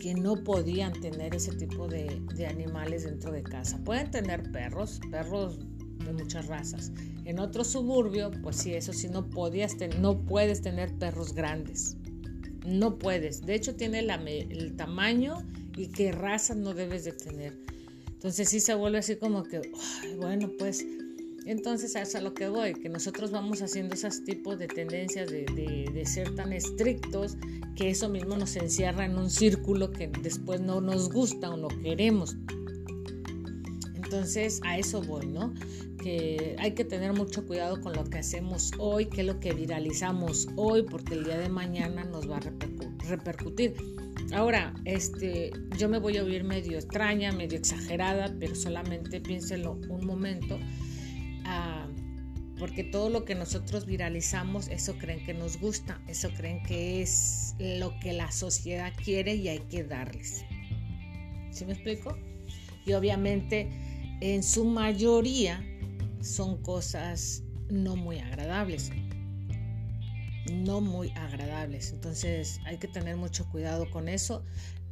que 0.00 0.14
no 0.14 0.36
podían 0.44 0.92
tener 0.92 1.34
ese 1.34 1.52
tipo 1.56 1.88
de, 1.88 2.22
de, 2.34 2.46
animales 2.46 3.04
dentro 3.04 3.32
de 3.32 3.42
casa. 3.42 3.78
Pueden 3.84 4.10
tener 4.10 4.50
perros, 4.50 5.00
perros 5.10 5.58
de 6.04 6.12
muchas 6.12 6.46
razas. 6.46 6.92
En 7.24 7.38
otro 7.38 7.64
suburbio, 7.64 8.30
pues 8.42 8.56
sí, 8.56 8.74
eso 8.74 8.92
sí, 8.92 9.08
no, 9.08 9.28
podías 9.28 9.76
no 9.98 10.20
puedes 10.24 10.62
tener 10.62 10.94
perros 10.94 11.34
grandes. 11.34 11.96
No 12.66 12.98
puedes. 12.98 13.42
De 13.42 13.54
hecho, 13.54 13.74
tiene 13.74 14.00
el 14.00 14.76
tamaño 14.76 15.38
y 15.80 15.88
qué 15.88 16.12
raza 16.12 16.54
no 16.54 16.74
debes 16.74 17.04
de 17.04 17.12
tener. 17.12 17.56
Entonces 18.06 18.50
sí 18.50 18.60
se 18.60 18.74
vuelve 18.74 18.98
así 18.98 19.16
como 19.16 19.44
que, 19.44 19.62
bueno, 20.18 20.50
pues 20.58 20.84
entonces 21.46 21.94
es 21.96 22.14
a 22.14 22.20
lo 22.20 22.34
que 22.34 22.48
voy, 22.48 22.74
que 22.74 22.90
nosotros 22.90 23.30
vamos 23.30 23.62
haciendo 23.62 23.94
esos 23.94 24.22
tipos 24.24 24.58
de 24.58 24.68
tendencias 24.68 25.30
de, 25.30 25.46
de, 25.46 26.06
ser 26.06 26.34
tan 26.34 26.52
estrictos 26.52 27.38
que 27.76 27.88
eso 27.88 28.10
mismo 28.10 28.36
nos 28.36 28.56
encierra 28.56 29.06
en 29.06 29.18
un 29.18 29.30
círculo 29.30 29.90
que 29.90 30.08
después 30.22 30.60
no 30.60 30.82
nos 30.82 31.10
gusta 31.10 31.48
o 31.48 31.56
no 31.56 31.68
queremos. 31.68 32.36
Entonces 33.94 34.60
a 34.64 34.76
eso 34.76 35.00
voy, 35.00 35.28
¿no? 35.28 35.54
Que 36.02 36.56
hay 36.58 36.72
que 36.72 36.84
tener 36.84 37.14
mucho 37.14 37.46
cuidado 37.46 37.80
con 37.80 37.94
lo 37.94 38.04
que 38.04 38.18
hacemos 38.18 38.70
hoy, 38.78 39.06
que 39.06 39.22
es 39.22 39.26
lo 39.26 39.40
que 39.40 39.54
viralizamos 39.54 40.46
hoy, 40.56 40.82
porque 40.82 41.14
el 41.14 41.24
día 41.24 41.38
de 41.38 41.48
mañana 41.48 42.04
nos 42.04 42.28
va 42.28 42.36
a 42.36 42.40
repercutir. 43.08 43.74
Ahora, 44.32 44.72
este, 44.84 45.50
yo 45.76 45.88
me 45.88 45.98
voy 45.98 46.16
a 46.16 46.22
oír 46.22 46.44
medio 46.44 46.78
extraña, 46.78 47.32
medio 47.32 47.58
exagerada, 47.58 48.32
pero 48.38 48.54
solamente 48.54 49.20
piénselo 49.20 49.80
un 49.88 50.06
momento, 50.06 50.58
ah, 51.44 51.88
porque 52.56 52.84
todo 52.84 53.10
lo 53.10 53.24
que 53.24 53.34
nosotros 53.34 53.86
viralizamos, 53.86 54.68
eso 54.68 54.96
creen 54.98 55.24
que 55.24 55.34
nos 55.34 55.58
gusta, 55.58 56.00
eso 56.06 56.30
creen 56.36 56.62
que 56.62 57.02
es 57.02 57.56
lo 57.58 57.98
que 57.98 58.12
la 58.12 58.30
sociedad 58.30 58.92
quiere 59.04 59.34
y 59.34 59.48
hay 59.48 59.60
que 59.60 59.82
darles. 59.82 60.44
¿Sí 61.50 61.64
me 61.64 61.72
explico? 61.72 62.16
Y 62.86 62.92
obviamente 62.92 63.68
en 64.20 64.42
su 64.42 64.64
mayoría 64.64 65.64
son 66.20 66.62
cosas 66.62 67.42
no 67.68 67.96
muy 67.96 68.18
agradables. 68.18 68.92
No 70.50 70.80
muy 70.80 71.10
agradables. 71.10 71.92
Entonces 71.92 72.60
hay 72.64 72.78
que 72.78 72.88
tener 72.88 73.16
mucho 73.16 73.48
cuidado 73.50 73.88
con 73.90 74.08
eso. 74.08 74.44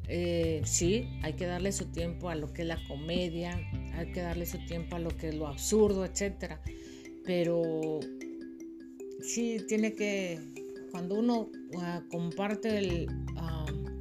Eh, 0.08 0.62
sí, 0.64 1.06
hay 1.22 1.34
que 1.34 1.46
darle 1.46 1.70
su 1.72 1.86
tiempo 1.86 2.30
a 2.30 2.34
lo 2.34 2.52
que 2.52 2.62
es 2.62 2.68
la 2.68 2.78
comedia, 2.88 3.60
hay 3.94 4.10
que 4.12 4.22
darle 4.22 4.46
su 4.46 4.58
tiempo 4.64 4.96
a 4.96 4.98
lo 4.98 5.10
que 5.10 5.28
es 5.28 5.34
lo 5.34 5.46
absurdo, 5.46 6.06
etc. 6.06 6.54
Pero 7.24 8.00
sí 9.20 9.58
tiene 9.68 9.92
que, 9.92 10.40
cuando 10.90 11.16
uno 11.16 11.50
ah, 11.78 12.02
comparte 12.10 13.06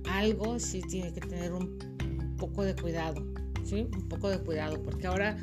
algo, 0.09 0.59
sí 0.59 0.81
tiene 0.81 1.13
que 1.13 1.21
tener 1.21 1.53
un, 1.53 1.77
poco 2.37 2.63
de 2.63 2.75
cuidado, 2.75 3.25
¿sí? 3.63 3.87
Un 3.95 4.07
poco 4.07 4.29
de 4.29 4.39
cuidado, 4.39 4.81
porque 4.83 5.07
ahora 5.07 5.37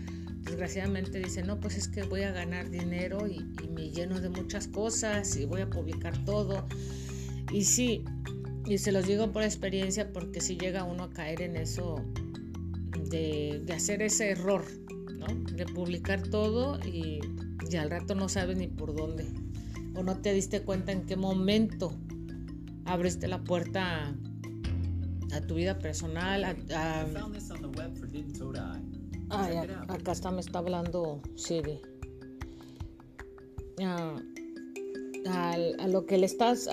desgraciadamente 0.44 1.18
dicen, 1.18 1.46
no, 1.46 1.58
pues 1.58 1.76
es 1.76 1.88
que 1.88 2.02
voy 2.02 2.22
a 2.22 2.32
ganar 2.32 2.70
dinero 2.70 3.26
y, 3.26 3.44
me 3.74 3.90
lleno 3.90 4.20
de 4.20 4.28
muchas 4.28 4.68
cosas 4.68 5.36
y 5.36 5.46
voy 5.46 5.62
a 5.62 5.70
publicar 5.70 6.24
todo. 6.24 6.66
Y 7.52 7.64
sí, 7.64 8.04
y 8.66 8.78
se 8.78 8.92
los 8.92 9.06
digo 9.06 9.32
por 9.32 9.42
experiencia 9.42 10.12
porque 10.12 10.40
si 10.40 10.56
llega 10.56 10.84
uno 10.84 11.04
a 11.04 11.10
caer 11.10 11.42
en 11.42 11.56
eso 11.56 11.96
de, 13.10 13.64
hacer 13.74 14.02
ese 14.02 14.30
error, 14.30 14.64
¿no? 15.12 15.26
De 15.56 15.66
publicar 15.66 16.22
todo 16.22 16.78
y, 16.86 17.20
y, 17.68 17.76
al 17.76 17.90
rato 17.90 18.14
no 18.14 18.28
sabes 18.28 18.56
ni 18.56 18.68
por 18.68 18.94
dónde. 18.94 19.26
O 19.96 20.02
no 20.02 20.18
te 20.18 20.32
diste 20.32 20.62
cuenta 20.62 20.92
en 20.92 21.04
qué 21.06 21.16
momento 21.16 21.96
abriste 22.84 23.28
la 23.28 23.42
puerta 23.42 24.14
a, 25.32 25.40
tu 25.40 25.54
vida 25.54 25.78
personal. 25.78 26.44
Acá 29.34 30.12
está, 30.12 30.30
me 30.30 30.40
está 30.40 30.58
hablando 30.58 31.20
Siri. 31.34 31.80
A, 33.82 34.16
a, 35.26 35.88
lo 35.88 36.06
que 36.06 36.18
le 36.18 36.26
estás 36.26 36.68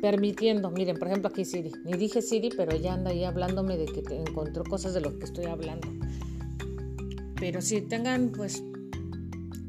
permitiendo. 0.00 0.70
Miren, 0.70 0.98
por 0.98 1.08
ejemplo, 1.08 1.28
aquí 1.28 1.44
Siri. 1.44 1.72
Ni 1.84 1.92
dije 1.94 2.22
Siri, 2.22 2.50
pero 2.56 2.72
ella 2.72 2.94
anda 2.94 3.10
ahí 3.10 3.24
hablándome 3.24 3.76
de 3.76 3.86
que 3.86 4.02
te 4.02 4.20
encontró 4.20 4.64
cosas 4.64 4.94
de 4.94 5.00
lo 5.00 5.18
que 5.18 5.24
estoy 5.24 5.46
hablando. 5.46 5.88
Pero 7.36 7.60
si 7.60 7.80
tengan, 7.82 8.30
pues, 8.30 8.62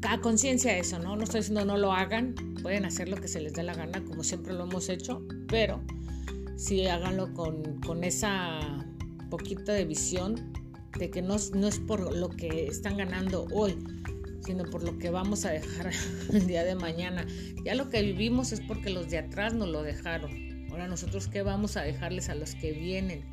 cada 0.00 0.20
conciencia 0.20 0.76
eso, 0.76 0.98
¿no? 0.98 1.16
No 1.16 1.24
estoy 1.24 1.40
diciendo 1.40 1.64
no 1.64 1.76
lo 1.76 1.92
hagan. 1.92 2.34
Pueden 2.62 2.84
hacer 2.84 3.08
lo 3.08 3.16
que 3.16 3.28
se 3.28 3.40
les 3.40 3.52
dé 3.52 3.62
la 3.62 3.74
gana, 3.74 4.04
como 4.04 4.22
siempre 4.22 4.54
lo 4.54 4.64
hemos 4.64 4.88
hecho. 4.88 5.22
Pero 5.48 5.80
sí 6.56 6.86
háganlo 6.86 7.32
con, 7.34 7.80
con 7.80 8.04
esa 8.04 8.60
poquita 9.30 9.72
de 9.72 9.84
visión 9.84 10.52
que 10.98 11.22
no, 11.22 11.36
no 11.54 11.68
es 11.68 11.78
por 11.78 12.14
lo 12.14 12.30
que 12.30 12.66
están 12.66 12.96
ganando 12.96 13.46
hoy, 13.52 13.78
sino 14.40 14.64
por 14.64 14.82
lo 14.82 14.98
que 14.98 15.10
vamos 15.10 15.44
a 15.44 15.50
dejar 15.50 15.90
el 16.32 16.46
día 16.46 16.64
de 16.64 16.74
mañana. 16.74 17.26
Ya 17.64 17.74
lo 17.74 17.90
que 17.90 18.02
vivimos 18.02 18.52
es 18.52 18.60
porque 18.60 18.90
los 18.90 19.10
de 19.10 19.18
atrás 19.18 19.54
nos 19.54 19.68
lo 19.68 19.82
dejaron. 19.82 20.68
Ahora 20.70 20.88
nosotros 20.88 21.28
qué 21.28 21.42
vamos 21.42 21.76
a 21.76 21.82
dejarles 21.82 22.28
a 22.28 22.34
los 22.34 22.54
que 22.54 22.72
vienen. 22.72 23.24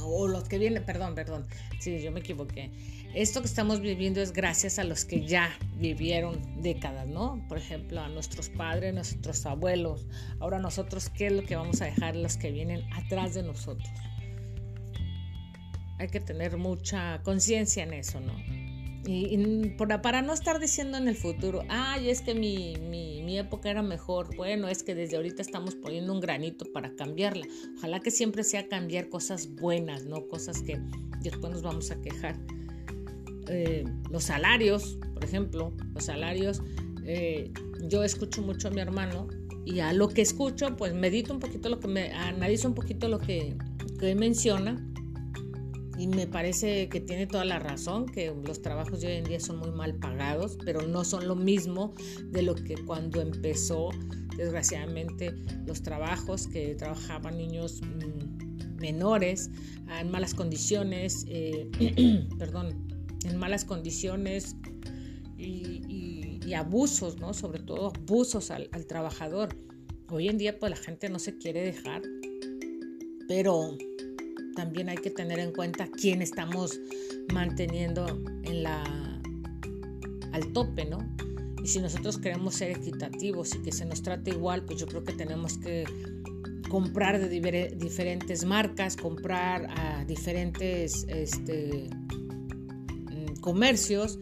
O 0.00 0.28
los 0.28 0.48
que 0.48 0.58
vienen, 0.58 0.84
perdón, 0.84 1.14
perdón. 1.14 1.46
Sí, 1.80 2.00
yo 2.02 2.12
me 2.12 2.20
equivoqué. 2.20 2.70
Esto 3.14 3.40
que 3.40 3.46
estamos 3.46 3.80
viviendo 3.80 4.20
es 4.20 4.32
gracias 4.32 4.78
a 4.78 4.84
los 4.84 5.04
que 5.04 5.24
ya 5.26 5.56
vivieron 5.76 6.60
décadas, 6.60 7.06
¿no? 7.08 7.42
Por 7.48 7.58
ejemplo, 7.58 8.00
a 8.00 8.08
nuestros 8.08 8.48
padres, 8.50 8.92
nuestros 8.92 9.46
abuelos. 9.46 10.06
Ahora 10.40 10.58
nosotros, 10.58 11.08
¿qué 11.10 11.28
es 11.28 11.32
lo 11.32 11.44
que 11.44 11.56
vamos 11.56 11.80
a 11.80 11.86
dejar 11.86 12.16
a 12.16 12.18
los 12.18 12.36
que 12.36 12.50
vienen 12.50 12.82
atrás 12.92 13.34
de 13.34 13.44
nosotros? 13.44 13.88
Hay 15.98 16.08
que 16.08 16.20
tener 16.20 16.56
mucha 16.56 17.22
conciencia 17.22 17.84
en 17.84 17.92
eso, 17.92 18.20
¿no? 18.20 18.34
Y, 19.06 19.74
para 19.76 20.22
no 20.22 20.32
estar 20.32 20.58
diciendo 20.58 20.96
en 20.96 21.08
el 21.08 21.16
futuro, 21.16 21.62
ay, 21.68 22.08
es 22.08 22.22
que 22.22 22.34
mi, 22.34 22.76
mi, 22.76 23.38
época 23.38 23.68
era 23.68 23.82
mejor. 23.82 24.34
Bueno, 24.36 24.68
es 24.68 24.84
que 24.84 24.94
desde 24.94 25.16
ahorita 25.16 25.42
estamos 25.42 25.74
poniendo 25.74 26.12
un 26.12 26.20
granito 26.20 26.64
para 26.72 26.94
cambiarla. 26.94 27.44
Ojalá 27.78 27.98
que 27.98 28.12
siempre 28.12 28.44
sea 28.44 28.68
cambiar 28.68 29.08
cosas 29.08 29.52
buenas, 29.56 30.04
no 30.04 30.28
cosas 30.28 30.62
que 30.62 30.80
después 31.20 31.52
nos 31.52 31.62
vamos 31.62 31.90
a 31.90 32.00
quejar. 32.00 32.38
Eh, 33.48 33.84
los 34.08 34.24
salarios, 34.24 34.98
por 35.12 35.24
ejemplo, 35.24 35.72
los 35.92 36.04
salarios. 36.04 36.62
Eh, 37.04 37.50
yo 37.88 38.04
escucho 38.04 38.40
mucho 38.40 38.68
a 38.68 38.70
mi 38.70 38.80
hermano 38.80 39.26
y 39.64 39.80
a 39.80 39.92
lo 39.92 40.08
que 40.08 40.22
escucho, 40.22 40.76
pues 40.76 40.94
medito 40.94 41.32
un 41.34 41.40
poquito 41.40 41.68
lo 41.68 41.80
que 41.80 41.88
me 41.88 42.12
analizo 42.12 42.68
un 42.68 42.74
poquito 42.74 43.08
lo 43.08 43.18
que, 43.18 43.56
que 43.98 44.14
menciona 44.14 44.80
y 45.96 46.08
me 46.08 46.26
parece 46.26 46.88
que 46.88 47.00
tiene 47.00 47.26
toda 47.26 47.44
la 47.44 47.58
razón, 47.58 48.06
que 48.06 48.34
los 48.44 48.62
trabajos 48.62 49.00
de 49.00 49.08
hoy 49.08 49.12
en 49.14 49.24
día 49.24 49.40
son 49.40 49.58
muy 49.58 49.70
mal 49.70 49.94
pagados, 49.94 50.58
pero 50.64 50.82
no 50.82 51.04
son 51.04 51.28
lo 51.28 51.36
mismo 51.36 51.94
de 52.30 52.42
lo 52.42 52.54
que 52.54 52.74
cuando 52.84 53.20
empezó, 53.20 53.90
desgraciadamente, 54.36 55.34
los 55.66 55.82
trabajos 55.82 56.48
que 56.48 56.74
trabajaban 56.74 57.36
niños 57.36 57.80
mm, 57.82 58.80
menores 58.80 59.50
en 60.00 60.10
malas 60.10 60.34
condiciones, 60.34 61.24
eh, 61.28 61.70
perdón, 62.38 62.88
en 63.24 63.36
malas 63.36 63.64
condiciones 63.64 64.56
y, 65.38 66.52
abusos, 66.54 67.18
¿no? 67.18 67.34
Sobre 67.34 67.58
todo 67.58 67.88
abusos 67.88 68.52
al, 68.52 68.68
al 68.70 68.86
trabajador. 68.86 69.56
Hoy 70.08 70.28
en 70.28 70.38
día, 70.38 70.56
pues 70.60 70.70
la 70.70 70.76
gente 70.76 71.08
no 71.08 71.18
se 71.18 71.36
quiere 71.36 71.62
dejar, 71.62 72.02
pero 73.26 73.76
también 74.54 74.88
hay 74.88 74.96
que 74.96 75.10
tener 75.10 75.38
en 75.38 75.52
cuenta 75.52 75.88
quién 75.88 76.22
estamos 76.22 76.80
manteniendo 77.32 78.06
al 80.32 80.52
tope, 80.52 80.84
¿no? 80.84 80.98
Y 81.62 81.68
si 81.68 81.80
nosotros 81.80 82.18
queremos 82.18 82.56
ser 82.56 82.70
equitativos 82.70 83.54
y 83.54 83.62
que 83.62 83.72
se 83.72 83.86
nos 83.86 84.02
trate 84.02 84.30
igual, 84.32 84.64
pues 84.64 84.78
yo 84.78 84.86
creo 84.86 85.02
que 85.02 85.12
tenemos 85.12 85.56
que 85.58 85.84
comprar 86.68 87.18
de 87.18 87.28
diferentes 87.76 88.44
marcas, 88.44 88.96
comprar 88.96 89.66
a 89.70 90.04
diferentes 90.04 91.06
este, 91.08 91.88
mm, 93.10 93.40
comercios 93.40 94.18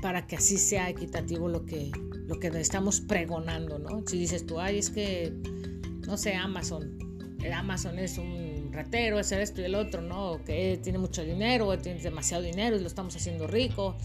para 0.00 0.26
que 0.26 0.36
así 0.36 0.56
sea 0.56 0.88
equitativo 0.88 1.48
lo 1.48 1.66
que, 1.66 1.90
lo 2.26 2.38
que 2.38 2.48
estamos 2.48 3.00
pregonando, 3.00 3.78
¿no? 3.78 4.02
Si 4.06 4.18
dices 4.18 4.46
tú, 4.46 4.60
ay, 4.60 4.78
es 4.78 4.88
que, 4.88 5.34
no 6.06 6.16
sé, 6.16 6.34
Amazon, 6.34 6.96
el 7.42 7.52
Amazon 7.52 7.98
es 7.98 8.18
un 8.18 8.39
ratero, 8.72 9.18
ese 9.18 9.40
esto 9.42 9.60
y 9.60 9.64
el 9.64 9.74
otro, 9.74 10.02
¿no? 10.02 10.42
Que 10.44 10.78
tiene 10.82 10.98
mucho 10.98 11.22
dinero, 11.24 11.66
o 11.66 11.78
tiene 11.78 12.00
demasiado 12.00 12.42
dinero 12.42 12.76
y 12.76 12.80
lo 12.80 12.86
estamos 12.86 13.14
haciendo 13.16 13.46
rico. 13.46 13.96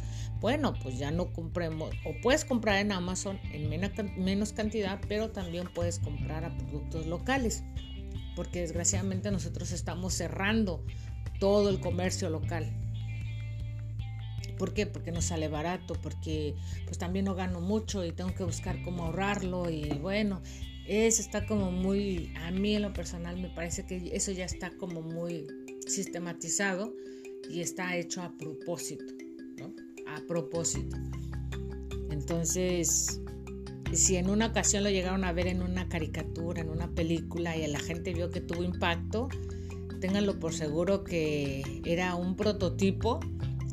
Bueno, 0.42 0.74
pues 0.84 1.00
ya 1.00 1.12
no 1.12 1.32
compremos, 1.32 1.94
o 2.06 2.12
puedes 2.22 2.46
comprar 2.46 2.78
en 2.78 2.92
Amazon 2.92 3.40
en 3.52 3.70
menos 4.18 4.54
cantidad, 4.54 5.00
pero 5.08 5.32
también 5.32 5.68
puedes 5.74 6.00
comprar 6.00 6.44
a 6.46 6.56
productos 6.56 7.08
locales, 7.08 7.64
porque 8.36 8.60
desgraciadamente 8.62 9.32
nosotros 9.32 9.72
estamos 9.72 10.14
cerrando 10.14 10.84
todo 11.40 11.70
el 11.70 11.80
comercio 11.80 12.30
local. 12.30 12.72
¿Por 14.58 14.74
qué? 14.74 14.86
Porque 14.86 15.12
no 15.12 15.22
sale 15.22 15.48
barato, 15.48 15.96
porque 16.02 16.56
pues 16.86 16.98
también 16.98 17.26
no 17.26 17.36
gano 17.36 17.60
mucho 17.60 18.06
y 18.06 18.12
tengo 18.12 18.34
que 18.34 18.44
buscar 18.44 18.82
cómo 18.84 19.06
ahorrarlo 19.06 19.70
y 19.70 19.90
bueno, 20.02 20.42
eso 20.88 21.22
está 21.22 21.46
como 21.46 21.72
muy, 21.72 22.32
a 22.36 22.52
mí 22.52 22.76
en 22.76 22.84
lo 22.84 22.94
personal 22.94 23.38
me 23.38 23.50
parece 23.50 23.86
que 23.86 24.12
eso 24.14 24.32
ya 24.32 24.46
está 24.46 24.72
como 24.72 25.02
muy 25.02 25.48
sistematizado 25.88 26.94
y 27.50 27.62
está 27.62 27.96
hecho 27.96 28.22
a 28.22 28.36
propósito, 28.38 29.06
¿no? 29.58 29.74
A 30.08 30.22
propósito. 30.28 30.98
Entonces, 32.12 33.20
si 33.94 34.18
en 34.18 34.30
una 34.30 34.48
ocasión 34.48 34.84
lo 34.84 34.90
llegaron 34.90 35.24
a 35.24 35.32
ver 35.32 35.48
en 35.48 35.62
una 35.62 35.88
caricatura, 35.88 36.62
en 36.62 36.70
una 36.70 36.90
película 36.94 37.58
y 37.58 37.66
la 37.68 37.80
gente 37.80 38.14
vio 38.14 38.30
que 38.30 38.42
tuvo 38.42 38.64
impacto, 38.64 39.30
ténganlo 40.02 40.40
por 40.40 40.54
seguro 40.54 41.04
que 41.04 41.64
era 41.86 42.16
un 42.16 42.36
prototipo 42.36 43.20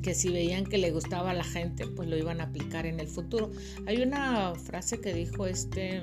que 0.02 0.14
si 0.14 0.30
veían 0.30 0.64
que 0.64 0.78
le 0.78 0.90
gustaba 0.90 1.30
a 1.30 1.34
la 1.34 1.44
gente, 1.44 1.86
pues 1.86 2.08
lo 2.08 2.16
iban 2.16 2.40
a 2.40 2.44
aplicar 2.44 2.86
en 2.86 3.00
el 3.00 3.06
futuro. 3.06 3.50
Hay 3.86 4.02
una 4.02 4.54
frase 4.56 5.00
que 5.00 5.14
dijo 5.14 5.46
este 5.46 6.02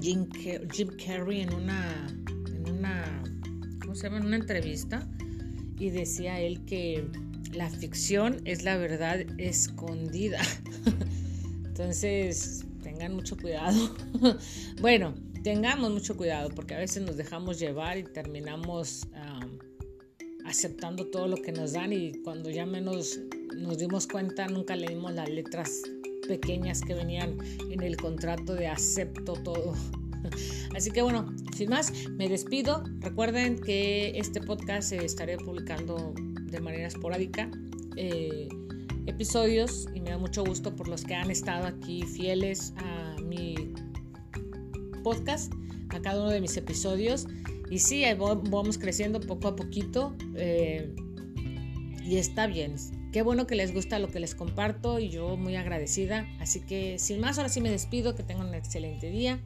Jim, 0.00 0.26
Carrey 1.04 1.40
en 1.40 1.52
una, 1.54 2.06
en 2.28 2.70
una, 2.70 3.22
¿cómo 3.80 3.94
se 3.94 4.04
llama? 4.04 4.18
En 4.18 4.26
una 4.26 4.36
entrevista 4.36 5.08
y 5.78 5.90
decía 5.90 6.40
él 6.40 6.64
que 6.64 7.06
la 7.52 7.70
ficción 7.70 8.40
es 8.44 8.62
la 8.62 8.76
verdad 8.76 9.20
escondida. 9.38 10.40
Entonces, 11.64 12.64
tengan 12.82 13.14
mucho 13.14 13.36
cuidado. 13.36 13.96
bueno, 14.80 15.14
tengamos 15.42 15.90
mucho 15.92 16.16
cuidado 16.16 16.50
porque 16.50 16.74
a 16.74 16.78
veces 16.78 17.02
nos 17.02 17.16
dejamos 17.16 17.58
llevar 17.58 17.98
y 17.98 18.04
terminamos 18.04 19.06
aceptando 20.44 21.06
todo 21.06 21.28
lo 21.28 21.36
que 21.36 21.52
nos 21.52 21.74
dan 21.74 21.92
y 21.92 22.12
cuando 22.22 22.48
ya 22.48 22.64
menos 22.64 23.20
nos 23.54 23.78
dimos 23.78 24.06
cuenta 24.06 24.46
nunca 24.48 24.74
leímos 24.76 25.12
las 25.12 25.28
letras 25.28 25.82
pequeñas 26.28 26.82
que 26.82 26.94
venían 26.94 27.38
en 27.70 27.82
el 27.82 27.96
contrato 27.96 28.54
de 28.54 28.68
acepto 28.68 29.32
todo. 29.32 29.74
Así 30.76 30.90
que 30.90 31.02
bueno, 31.02 31.34
sin 31.56 31.70
más, 31.70 31.92
me 32.10 32.28
despido. 32.28 32.84
Recuerden 33.00 33.58
que 33.58 34.16
este 34.16 34.40
podcast 34.40 34.92
estaré 34.92 35.38
publicando 35.38 36.14
de 36.42 36.60
manera 36.60 36.86
esporádica. 36.86 37.50
Eh, 37.96 38.48
episodios 39.06 39.88
y 39.94 40.00
me 40.00 40.10
da 40.10 40.18
mucho 40.18 40.44
gusto 40.44 40.76
por 40.76 40.86
los 40.86 41.02
que 41.02 41.14
han 41.14 41.30
estado 41.30 41.66
aquí 41.66 42.02
fieles 42.02 42.74
a 42.76 43.16
mi 43.22 43.72
podcast, 45.02 45.52
a 45.88 46.00
cada 46.00 46.20
uno 46.20 46.30
de 46.30 46.42
mis 46.42 46.56
episodios. 46.56 47.26
Y 47.70 47.78
sí, 47.78 48.04
vamos 48.18 48.78
creciendo 48.78 49.18
poco 49.20 49.48
a 49.48 49.56
poquito 49.56 50.14
eh, 50.36 50.94
y 52.04 52.16
está 52.16 52.46
bien 52.46 52.76
Qué 53.12 53.22
bueno 53.22 53.46
que 53.46 53.54
les 53.54 53.72
gusta 53.72 53.98
lo 53.98 54.08
que 54.08 54.20
les 54.20 54.34
comparto 54.34 54.98
y 54.98 55.08
yo 55.08 55.36
muy 55.36 55.56
agradecida. 55.56 56.26
Así 56.40 56.60
que 56.60 56.98
sin 56.98 57.20
más, 57.20 57.38
ahora 57.38 57.48
sí 57.48 57.60
me 57.60 57.70
despido, 57.70 58.14
que 58.14 58.22
tengan 58.22 58.48
un 58.48 58.54
excelente 58.54 59.10
día 59.10 59.40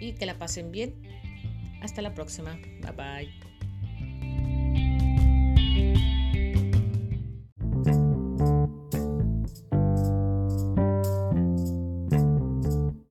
y 0.00 0.12
que 0.12 0.26
la 0.26 0.38
pasen 0.38 0.70
bien. 0.70 0.94
Hasta 1.82 2.00
la 2.02 2.14
próxima. 2.14 2.58
Bye 2.80 2.92
bye. 2.92 3.55